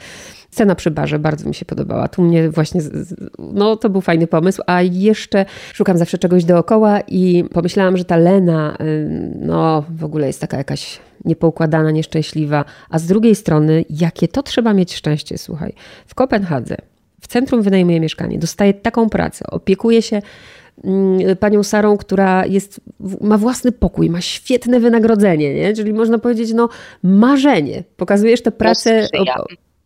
Scena 0.51 0.75
przy 0.75 0.91
barze 0.91 1.19
bardzo 1.19 1.49
mi 1.49 1.55
się 1.55 1.65
podobała. 1.65 2.09
Tu 2.09 2.23
mnie 2.23 2.51
właśnie, 2.51 2.81
no 3.39 3.77
to 3.77 3.91
był 3.91 4.01
fajny 4.01 4.27
pomysł, 4.27 4.63
a 4.67 4.83
jeszcze 4.83 5.45
szukam 5.73 5.99
zawsze 5.99 6.19
czegoś 6.19 6.45
dookoła 6.45 7.01
i 7.01 7.45
pomyślałam, 7.53 7.97
że 7.97 8.05
ta 8.05 8.17
Lena, 8.17 8.77
no 9.41 9.85
w 9.91 10.05
ogóle 10.05 10.27
jest 10.27 10.41
taka 10.41 10.57
jakaś 10.57 11.01
niepoukładana, 11.25 11.91
nieszczęśliwa, 11.91 12.65
a 12.91 12.99
z 12.99 13.07
drugiej 13.07 13.35
strony, 13.35 13.85
jakie 13.91 14.29
to 14.29 14.43
trzeba 14.43 14.75
mieć 14.75 14.95
szczęście, 14.95 15.39
słuchaj. 15.39 15.73
W 16.07 16.15
Kopenhadze, 16.15 16.77
w 17.21 17.27
centrum 17.27 17.63
wynajmuje 17.63 18.01
mieszkanie, 18.01 18.39
dostaje 18.39 18.75
taką 18.75 19.09
pracę, 19.09 19.47
opiekuje 19.51 20.03
się 20.03 20.23
panią 21.41 21.63
Sarą, 21.63 21.97
która 21.97 22.47
jest, 22.47 22.81
ma 23.21 23.39
własny 23.39 23.73
pokój, 23.73 24.11
ma 24.11 24.21
świetne 24.21 24.81
wynagrodzenie, 24.81 25.55
nie? 25.55 25.73
czyli 25.73 25.93
można 25.93 26.19
powiedzieć, 26.19 26.53
no 26.53 26.69
marzenie. 27.03 27.85
Pokazujesz 27.97 28.43
tę 28.43 28.53
pracę 28.53 29.09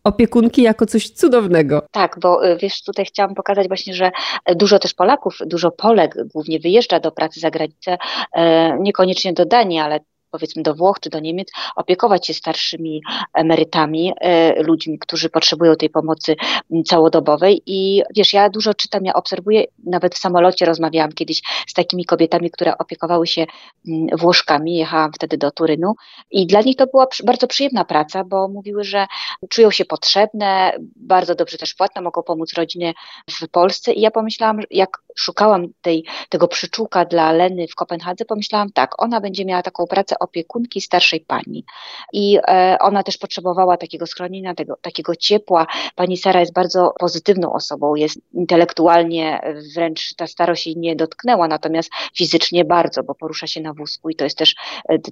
opiekunki 0.03 0.61
jako 0.61 0.85
coś 0.85 1.09
cudownego. 1.09 1.81
Tak, 1.91 2.17
bo 2.21 2.47
y, 2.47 2.57
wiesz, 2.57 2.83
tutaj 2.83 3.05
chciałam 3.05 3.35
pokazać 3.35 3.67
właśnie, 3.67 3.93
że 3.93 4.11
dużo 4.55 4.79
też 4.79 4.93
Polaków, 4.93 5.37
dużo 5.45 5.71
Polek 5.71 6.15
głównie 6.33 6.59
wyjeżdża 6.59 6.99
do 6.99 7.11
pracy 7.11 7.39
za 7.39 7.51
granicę, 7.51 7.97
e, 8.33 8.77
niekoniecznie 8.79 9.33
do 9.33 9.45
Danii, 9.45 9.79
ale 9.79 9.99
powiedzmy 10.33 10.63
do 10.63 10.75
Włoch 10.75 10.99
czy 10.99 11.09
do 11.09 11.19
Niemiec, 11.19 11.51
opiekować 11.75 12.27
się 12.27 12.33
starszymi 12.33 13.01
emerytami, 13.33 14.13
e, 14.21 14.63
ludźmi, 14.63 14.99
którzy 14.99 15.29
potrzebują 15.29 15.75
tej 15.75 15.89
pomocy 15.89 16.35
całodobowej. 16.85 17.61
I 17.65 18.03
wiesz, 18.15 18.33
ja 18.33 18.49
dużo 18.49 18.73
czytam, 18.73 19.05
ja 19.05 19.13
obserwuję, 19.13 19.63
nawet 19.85 20.15
w 20.15 20.17
samolocie 20.17 20.65
rozmawiałam 20.65 21.11
kiedyś 21.11 21.41
z 21.67 21.73
takimi 21.73 22.05
kobietami, 22.05 22.51
które 22.51 22.77
opiekowały 22.77 23.27
się 23.27 23.45
Włoszkami, 24.19 24.75
jechałam 24.75 25.13
wtedy 25.13 25.37
do 25.37 25.51
Turynu 25.51 25.93
i 26.31 26.47
dla 26.47 26.61
nich 26.61 26.75
to 26.75 26.87
była 26.87 27.07
bardzo 27.23 27.47
przyjemna 27.47 27.85
praca, 27.85 28.23
bo 28.23 28.47
mówiły, 28.47 28.83
że 28.83 29.07
czują 29.49 29.71
się 29.71 29.85
potrzebne, 29.85 30.73
bardzo 30.95 31.35
dobrze 31.35 31.57
też 31.57 31.73
płatne, 31.73 32.01
mogą 32.01 32.23
pomóc 32.23 32.53
rodzinie 32.53 32.93
w 33.29 33.47
Polsce 33.47 33.93
i 33.93 34.01
ja 34.01 34.11
pomyślałam, 34.11 34.59
jak 34.71 34.97
szukałam 35.15 35.67
tej, 35.81 36.05
tego 36.29 36.47
przyczółka 36.47 37.05
dla 37.05 37.31
Leny 37.31 37.67
w 37.67 37.75
Kopenhadze, 37.75 38.25
pomyślałam 38.25 38.71
tak, 38.71 39.01
ona 39.01 39.21
będzie 39.21 39.45
miała 39.45 39.61
taką 39.61 39.87
pracę 39.87 40.15
opiekunki 40.23 40.81
starszej 40.81 41.19
pani. 41.19 41.65
I 42.13 42.39
ona 42.79 43.03
też 43.03 43.17
potrzebowała 43.17 43.77
takiego 43.77 44.07
schronienia, 44.07 44.55
tego, 44.55 44.77
takiego 44.81 45.15
ciepła. 45.15 45.67
Pani 45.95 46.17
Sara 46.17 46.39
jest 46.39 46.53
bardzo 46.53 46.93
pozytywną 46.99 47.53
osobą, 47.53 47.95
jest 47.95 48.19
intelektualnie 48.33 49.41
wręcz 49.75 50.15
ta 50.15 50.27
starość 50.27 50.67
jej 50.67 50.77
nie 50.77 50.95
dotknęła, 50.95 51.47
natomiast 51.47 51.91
fizycznie 52.15 52.65
bardzo, 52.65 53.03
bo 53.03 53.15
porusza 53.15 53.47
się 53.47 53.61
na 53.61 53.73
wózku 53.73 54.09
i 54.09 54.15
to 54.15 54.23
jest 54.23 54.37
też, 54.37 54.55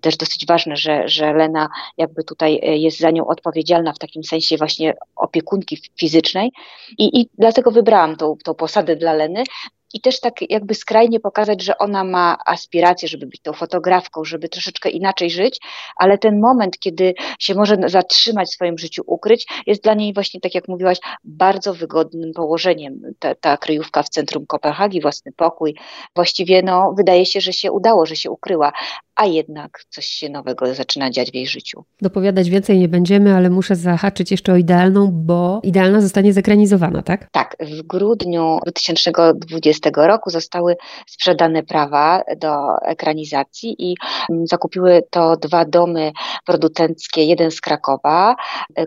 też 0.01 0.17
dosyć 0.17 0.45
ważne, 0.45 0.75
że, 0.75 1.07
że 1.07 1.33
Lena 1.33 1.69
jakby 1.97 2.23
tutaj 2.23 2.59
jest 2.63 2.99
za 2.99 3.11
nią 3.11 3.27
odpowiedzialna 3.27 3.93
w 3.93 3.99
takim 3.99 4.23
sensie 4.23 4.57
właśnie 4.57 4.93
opiekunki 5.15 5.77
fizycznej 5.99 6.51
i, 6.97 7.21
i 7.21 7.29
dlatego 7.37 7.71
wybrałam 7.71 8.15
tą, 8.15 8.37
tą 8.43 8.53
posadę 8.53 8.95
dla 8.95 9.13
Leny, 9.13 9.43
i 9.93 10.01
też 10.01 10.19
tak 10.19 10.33
jakby 10.49 10.75
skrajnie 10.75 11.19
pokazać, 11.19 11.63
że 11.63 11.77
ona 11.77 12.03
ma 12.03 12.37
aspiracje, 12.45 13.07
żeby 13.07 13.25
być 13.25 13.41
tą 13.41 13.53
fotografką, 13.53 14.23
żeby 14.23 14.49
troszeczkę 14.49 14.89
inaczej 14.89 15.31
żyć, 15.31 15.59
ale 15.97 16.17
ten 16.17 16.39
moment, 16.39 16.79
kiedy 16.79 17.13
się 17.39 17.55
może 17.55 17.77
zatrzymać 17.85 18.47
w 18.47 18.53
swoim 18.53 18.77
życiu, 18.77 19.03
ukryć, 19.05 19.47
jest 19.65 19.83
dla 19.83 19.93
niej 19.93 20.13
właśnie, 20.13 20.39
tak 20.39 20.55
jak 20.55 20.67
mówiłaś, 20.67 20.97
bardzo 21.23 21.73
wygodnym 21.73 22.33
położeniem. 22.33 23.01
Ta, 23.19 23.35
ta 23.35 23.57
kryjówka 23.57 24.03
w 24.03 24.09
centrum 24.09 24.45
Kopenhagi, 24.45 25.01
własny 25.01 25.31
pokój. 25.31 25.75
Właściwie 26.15 26.61
no, 26.63 26.93
wydaje 26.97 27.25
się, 27.25 27.41
że 27.41 27.53
się 27.53 27.71
udało, 27.71 28.05
że 28.05 28.15
się 28.15 28.31
ukryła, 28.31 28.71
a 29.15 29.25
jednak 29.25 29.83
coś 29.89 30.05
się 30.05 30.29
nowego 30.29 30.75
zaczyna 30.75 31.09
dziać 31.09 31.31
w 31.31 31.35
jej 31.35 31.47
życiu. 31.47 31.83
Dopowiadać 32.01 32.49
więcej 32.49 32.79
nie 32.79 32.87
będziemy, 32.87 33.35
ale 33.35 33.49
muszę 33.49 33.75
zahaczyć 33.75 34.31
jeszcze 34.31 34.53
o 34.53 34.55
idealną, 34.55 35.09
bo 35.11 35.59
idealna 35.63 36.01
zostanie 36.01 36.33
zekranizowana, 36.33 37.01
tak? 37.01 37.27
Tak, 37.31 37.55
w 37.59 37.81
grudniu 37.81 38.59
2020 38.65 39.89
roku 39.95 40.29
zostały 40.29 40.75
sprzedane 41.07 41.63
prawa 41.63 42.23
do 42.37 42.77
ekranizacji 42.85 43.75
i 43.79 43.95
mm, 44.29 44.47
zakupiły 44.47 45.01
to 45.09 45.37
dwa 45.37 45.65
domy 45.65 46.11
producenckie, 46.45 47.23
jeden 47.23 47.51
z 47.51 47.61
Krakowa, 47.61 48.35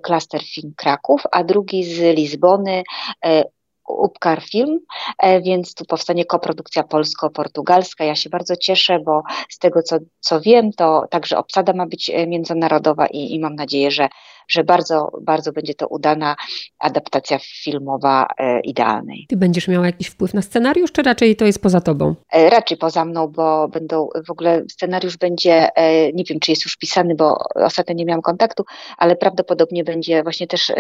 Cluster 0.03 0.43
Film 0.43 0.73
Kraków, 0.77 1.23
a 1.33 1.45
drugi 1.45 1.85
z 1.85 2.17
Lizbony, 2.17 2.83
e, 3.25 3.45
Upkar 3.89 4.43
Film, 4.43 4.79
e, 5.19 5.41
więc 5.41 5.75
tu 5.75 5.85
powstanie 5.85 6.25
koprodukcja 6.25 6.83
polsko-portugalska. 6.83 8.05
Ja 8.05 8.15
się 8.15 8.31
bardzo 8.31 8.57
cieszę, 8.57 8.99
bo 8.99 9.23
z 9.49 9.59
tego 9.59 9.83
co, 9.83 9.97
co 10.21 10.41
wiem, 10.41 10.73
to 10.73 11.07
także 11.11 11.39
obsada 11.39 11.73
ma 11.73 11.87
być 11.87 12.11
e, 12.11 12.27
międzynarodowa 12.27 13.07
i, 13.07 13.35
i 13.35 13.41
mam 13.41 13.55
nadzieję, 13.55 13.91
że 13.91 14.09
że 14.49 14.65
bardzo, 14.65 15.11
bardzo 15.23 15.53
będzie 15.53 15.75
to 15.75 15.89
udana 15.89 16.37
adaptacja 16.79 17.39
filmowa 17.43 18.27
e, 18.39 18.61
idealnej. 18.61 19.27
Ty 19.29 19.37
będziesz 19.37 19.69
miała 19.69 19.87
jakiś 19.87 20.09
wpływ 20.09 20.35
na 20.35 20.43
scenariusz, 20.43 20.93
czy 20.93 21.03
raczej 21.03 21.37
to 21.37 21.45
jest 21.45 21.63
poza 21.63 21.81
tobą? 21.81 22.15
E, 22.33 22.51
raczej 22.51 22.77
poza 22.77 23.05
mną, 23.05 23.29
bo 23.29 23.69
będą 23.69 24.09
w 24.27 24.31
ogóle 24.31 24.63
scenariusz 24.71 25.17
będzie, 25.17 25.77
e, 25.77 26.13
nie 26.13 26.25
wiem 26.25 26.41
czy 26.41 26.53
jest 26.53 26.65
już 26.65 26.77
pisany, 26.77 27.15
bo 27.15 27.37
ostatnio 27.55 27.95
nie 27.95 28.05
miałam 28.05 28.23
kontaktu, 28.23 28.65
ale 28.99 29.17
prawdopodobnie 29.17 29.85
będzie 29.85 30.23
właśnie 30.23 30.47
też 30.47 30.73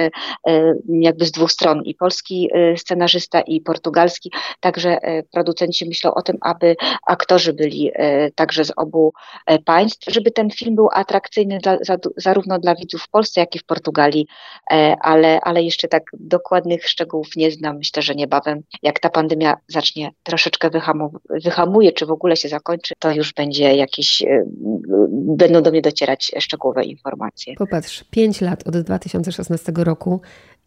jakby 0.88 1.26
z 1.26 1.32
dwóch 1.32 1.52
stron 1.52 1.82
i 1.82 1.94
polski 1.94 2.50
scenarzysta 2.76 3.40
i 3.40 3.60
portugalski, 3.60 4.32
także 4.60 4.98
producenci 5.32 5.88
myślą 5.88 6.14
o 6.14 6.22
tym, 6.22 6.36
aby 6.40 6.76
aktorzy 7.06 7.52
byli 7.52 7.90
także 8.34 8.64
z 8.64 8.72
obu 8.76 9.12
państw, 9.64 10.12
żeby 10.12 10.30
ten 10.30 10.50
film 10.50 10.74
był 10.74 10.88
atrakcyjny 10.92 11.58
dla, 11.58 11.78
zarówno 12.16 12.58
dla 12.58 12.74
widzów 12.74 13.02
w 13.02 13.08
Polsce, 13.08 13.40
jak 13.40 13.53
w 13.58 13.64
Portugalii, 13.64 14.26
e, 14.72 14.96
ale, 15.00 15.40
ale 15.40 15.62
jeszcze 15.62 15.88
tak 15.88 16.02
dokładnych 16.12 16.88
szczegółów 16.88 17.28
nie 17.36 17.50
znam. 17.50 17.76
Myślę, 17.76 18.02
że 18.02 18.14
niebawem, 18.14 18.60
jak 18.82 19.00
ta 19.00 19.10
pandemia 19.10 19.56
zacznie 19.68 20.10
troszeczkę 20.22 20.70
wyhamu- 20.70 21.18
wyhamuje, 21.44 21.92
czy 21.92 22.06
w 22.06 22.10
ogóle 22.10 22.36
się 22.36 22.48
zakończy, 22.48 22.94
to 22.98 23.12
już 23.12 23.32
będzie 23.32 23.76
jakieś, 23.76 24.22
e, 24.22 24.44
będą 25.12 25.62
do 25.62 25.70
mnie 25.70 25.82
docierać 25.82 26.32
szczegółowe 26.38 26.84
informacje. 26.84 27.54
Popatrz, 27.54 28.04
pięć 28.10 28.40
lat 28.40 28.68
od 28.68 28.76
2016 28.76 29.84
roku 29.84 30.20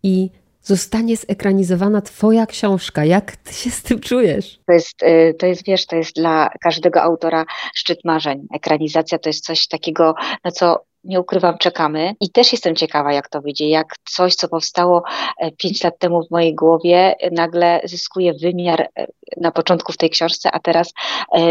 i 0.03 0.29
zostanie 0.67 1.17
zekranizowana 1.17 2.01
Twoja 2.01 2.46
książka. 2.46 3.06
Jak 3.06 3.36
Ty 3.36 3.53
się 3.53 3.70
z 3.70 3.84
tym 3.84 4.00
czujesz? 4.00 4.60
To 4.67 4.74
jest, 4.74 5.03
e, 5.03 5.34
to 5.34 5.46
jest, 5.46 5.65
wiesz, 5.65 5.86
to 5.86 5.96
jest 5.96 6.15
dla 6.15 6.50
każdego 6.62 7.01
autora 7.01 7.46
szczyt 7.75 8.00
marzeń. 8.06 8.48
Ekranizacja 8.56 9.20
to 9.20 9.29
jest 9.29 9.46
coś 9.46 9.67
takiego, 9.67 10.13
na 10.44 10.51
co 10.51 10.86
nie 11.04 11.20
ukrywam, 11.20 11.58
czekamy. 11.58 12.16
I 12.22 12.30
też 12.30 12.51
jestem 12.51 12.75
ciekawa, 12.75 13.13
jak 13.13 13.30
to 13.30 13.42
wyjdzie, 13.42 13.70
jak 13.70 13.96
coś, 14.06 14.36
co 14.36 14.48
powstało 14.48 15.04
e, 15.39 15.51
pięć 15.51 15.84
lat 15.84 16.00
temu 16.00 16.24
w 16.27 16.32
mojej 16.32 16.56
głowie, 16.56 17.16
nagle 17.32 17.82
zyskuje 17.84 18.34
wymiar 18.34 18.82
e, 18.82 19.08
na 19.38 19.51
początku 19.51 19.94
w 19.94 19.98
tej 19.98 20.10
książce, 20.10 20.51
a 20.51 20.60
teraz 20.60 20.94
e, 21.36 21.42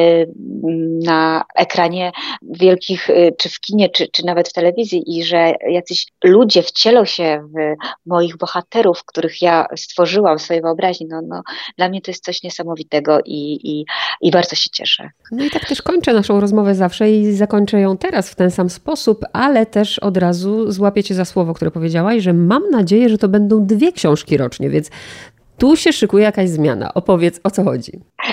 na 1.04 1.44
ekranie 1.56 2.12
wielkich, 2.42 3.08
czy 3.38 3.48
w 3.48 3.60
kinie, 3.60 3.88
czy, 3.88 4.08
czy 4.08 4.24
nawet 4.24 4.48
w 4.48 4.52
telewizji, 4.52 5.18
i 5.18 5.24
że 5.24 5.52
jacyś 5.70 6.06
ludzie 6.24 6.62
wcielą 6.62 7.04
się 7.04 7.48
w 7.54 7.76
moich 8.06 8.36
bohaterów, 8.36 9.04
których 9.04 9.42
ja 9.42 9.66
stworzyłam 9.76 10.38
w 10.38 10.42
swojej 10.42 10.62
wyobraźni. 10.62 11.06
No, 11.10 11.20
no, 11.28 11.42
dla 11.78 11.88
mnie 11.88 12.00
to 12.00 12.10
jest 12.10 12.24
coś 12.24 12.42
niesamowitego 12.42 13.18
i, 13.24 13.60
i, 13.64 13.84
i 14.20 14.30
bardzo 14.30 14.56
się 14.56 14.70
cieszę. 14.70 15.10
No 15.32 15.44
i 15.44 15.50
tak 15.50 15.68
też 15.68 15.82
kończę 15.82 16.12
naszą 16.12 16.40
rozmowę 16.40 16.74
zawsze 16.74 17.10
i 17.10 17.32
zakończę 17.32 17.80
ją 17.80 17.96
teraz 17.96 18.30
w 18.30 18.34
ten 18.34 18.50
sam 18.50 18.70
sposób, 18.70 19.24
ale 19.36 19.66
też 19.66 19.98
od 19.98 20.16
razu 20.16 20.72
złapię 20.72 21.02
cię 21.02 21.14
za 21.14 21.24
słowo, 21.24 21.54
które 21.54 21.70
powiedziałaś, 21.70 22.22
że 22.22 22.32
mam 22.32 22.70
nadzieję, 22.70 23.08
że 23.08 23.18
to 23.18 23.28
będą 23.28 23.66
dwie 23.66 23.92
książki 23.92 24.36
rocznie, 24.36 24.70
więc 24.70 24.90
tu 25.58 25.76
się 25.76 25.92
szykuje 25.92 26.24
jakaś 26.24 26.48
zmiana. 26.48 26.94
Opowiedz, 26.94 27.40
o 27.44 27.50
co 27.50 27.64
chodzi. 27.64 27.92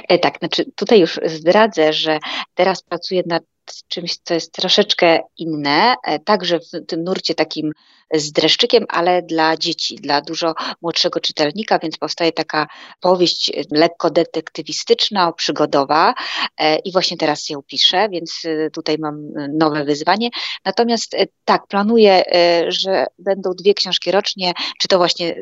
E, 0.10 0.20
tak, 0.20 0.38
znaczy 0.40 0.66
tutaj 0.76 1.00
już 1.00 1.20
zdradzę, 1.26 1.94
że 1.94 2.20
teraz 2.56 2.84
pracuję 2.84 3.24
nad 3.26 3.44
czymś, 3.88 4.18
co 4.24 4.34
jest 4.34 4.52
troszeczkę 4.52 5.20
inne, 5.38 5.96
e, 6.04 6.20
także 6.20 6.60
w 6.60 6.86
tym 6.88 7.04
nurcie 7.04 7.36
takim 7.36 7.72
z 8.14 8.32
dreszczykiem, 8.32 8.86
ale 8.90 9.22
dla 9.22 9.58
dzieci, 9.58 9.96
dla 9.96 10.22
dużo 10.22 10.54
młodszego 10.82 11.20
czytelnika, 11.20 11.80
więc 11.80 11.98
powstaje 11.98 12.32
taka 12.32 12.68
powieść 13.02 13.52
lekko 13.72 14.10
detektywistyczna, 14.10 15.32
przygodowa 15.32 16.14
e, 16.58 16.78
i 16.78 16.92
właśnie 16.92 17.18
teraz 17.18 17.50
ją 17.50 17.62
piszę, 17.62 18.10
więc 18.10 18.42
e, 18.46 18.70
tutaj 18.70 18.98
mam 19.00 19.28
nowe 19.54 19.84
wyzwanie. 19.84 20.30
Natomiast 20.66 21.16
tak, 21.46 21.68
planuję, 21.68 22.24
że 22.68 23.06
będą 23.20 23.52
dwie 23.54 23.74
książki 23.74 24.12
rocznie, 24.12 24.54
czy 24.80 24.88
to 24.88 24.98
właśnie 24.98 25.36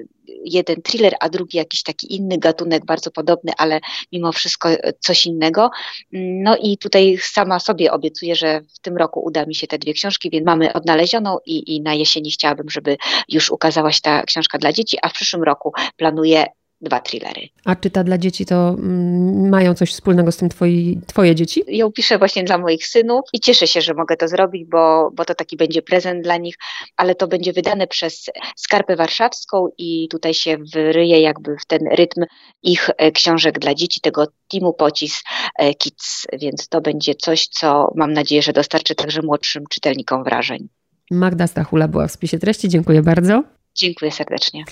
jeden 0.46 0.82
thriller, 0.82 1.16
a 1.20 1.30
drugi 1.30 1.58
jakiś 1.58 1.84
taki 1.84 2.16
inny 2.16 2.38
gatunek, 2.38 2.86
bardzo 2.86 3.12
podobny, 3.12 3.52
ale 3.58 3.80
mimo 4.12 4.32
wszystko 4.32 4.70
coś 5.00 5.26
innego. 5.26 5.70
No 6.12 6.58
i 6.58 6.78
tutaj 6.78 7.18
sama 7.22 7.60
sobie 7.60 7.92
obiecuję, 7.92 8.36
że 8.36 8.62
w 8.62 8.80
tym 8.80 8.98
roku 8.98 9.24
uda 9.26 9.46
mi 9.46 9.56
się 9.56 9.68
te 9.68 9.78
dwie 9.78 9.94
książki, 9.94 10.30
więc 10.30 10.46
mamy 10.46 10.74
odnalezioną 10.74 11.38
i, 11.46 11.76
i 11.76 11.82
na 11.82 11.94
jesieni 11.94 12.32
chciałabym, 12.32 12.70
żeby 12.70 12.98
już 13.30 13.52
ukazała 13.52 13.92
się 13.92 14.02
ta 14.02 14.24
książka 14.24 14.58
dla 14.58 14.74
dzieci, 14.74 14.98
a 15.02 15.10
w 15.10 15.14
przyszłym 15.14 15.44
roku 15.44 15.74
planuję 15.98 16.46
dwa 16.82 17.00
thrillery. 17.00 17.50
A 17.66 17.76
czyta 17.76 18.04
dla 18.04 18.18
dzieci 18.18 18.46
to 18.46 18.70
mm, 18.70 19.50
mają 19.50 19.74
coś 19.74 19.92
wspólnego 19.92 20.32
z 20.32 20.38
tym 20.38 20.50
twoi, 20.50 21.00
twoje 21.08 21.36
dzieci? 21.36 21.64
Ją 21.68 21.92
piszę 21.92 22.18
właśnie 22.18 22.44
dla 22.44 22.58
moich 22.58 22.88
synów 22.88 23.22
i 23.34 23.40
cieszę 23.40 23.68
się, 23.68 23.82
że 23.82 23.94
mogę 23.94 24.18
to 24.18 24.28
zrobić, 24.28 24.66
bo, 24.66 25.12
bo 25.14 25.26
to 25.26 25.36
taki 25.36 25.58
będzie 25.58 25.82
prezent 25.82 26.24
dla 26.24 26.38
nich, 26.38 26.56
ale 26.98 27.16
to 27.16 27.28
będzie 27.28 27.54
wydane 27.54 27.88
przez 27.88 28.26
Skarpę 28.56 28.96
Warszawską 28.96 29.68
i 29.78 30.08
tutaj 30.10 30.34
się 30.34 30.58
wryje 30.74 31.22
jakby 31.22 31.56
w 31.58 31.66
ten 31.66 31.80
rytm 31.96 32.26
ich 32.64 32.90
e, 32.98 33.12
książek 33.12 33.60
dla 33.60 33.76
dzieci, 33.76 34.02
tego 34.02 34.28
teamu 34.48 34.74
Pocis 34.74 35.24
e, 35.56 35.74
Kids, 35.74 36.28
więc 36.34 36.68
to 36.68 36.82
będzie 36.82 37.16
coś, 37.16 37.48
co 37.48 37.92
mam 37.96 38.14
nadzieję, 38.14 38.42
że 38.42 38.54
dostarczy 38.54 38.96
także 38.96 39.22
młodszym 39.22 39.64
czytelnikom 39.70 40.24
wrażeń. 40.24 40.68
Magda 41.12 41.48
Stachula 41.48 41.88
była 41.88 42.08
w 42.08 42.12
spisie 42.12 42.40
treści. 42.40 42.70
Dziękuję 42.70 43.02
bardzo. 43.02 43.44
Dziękuję 43.76 44.12
serdecznie. 44.12 44.64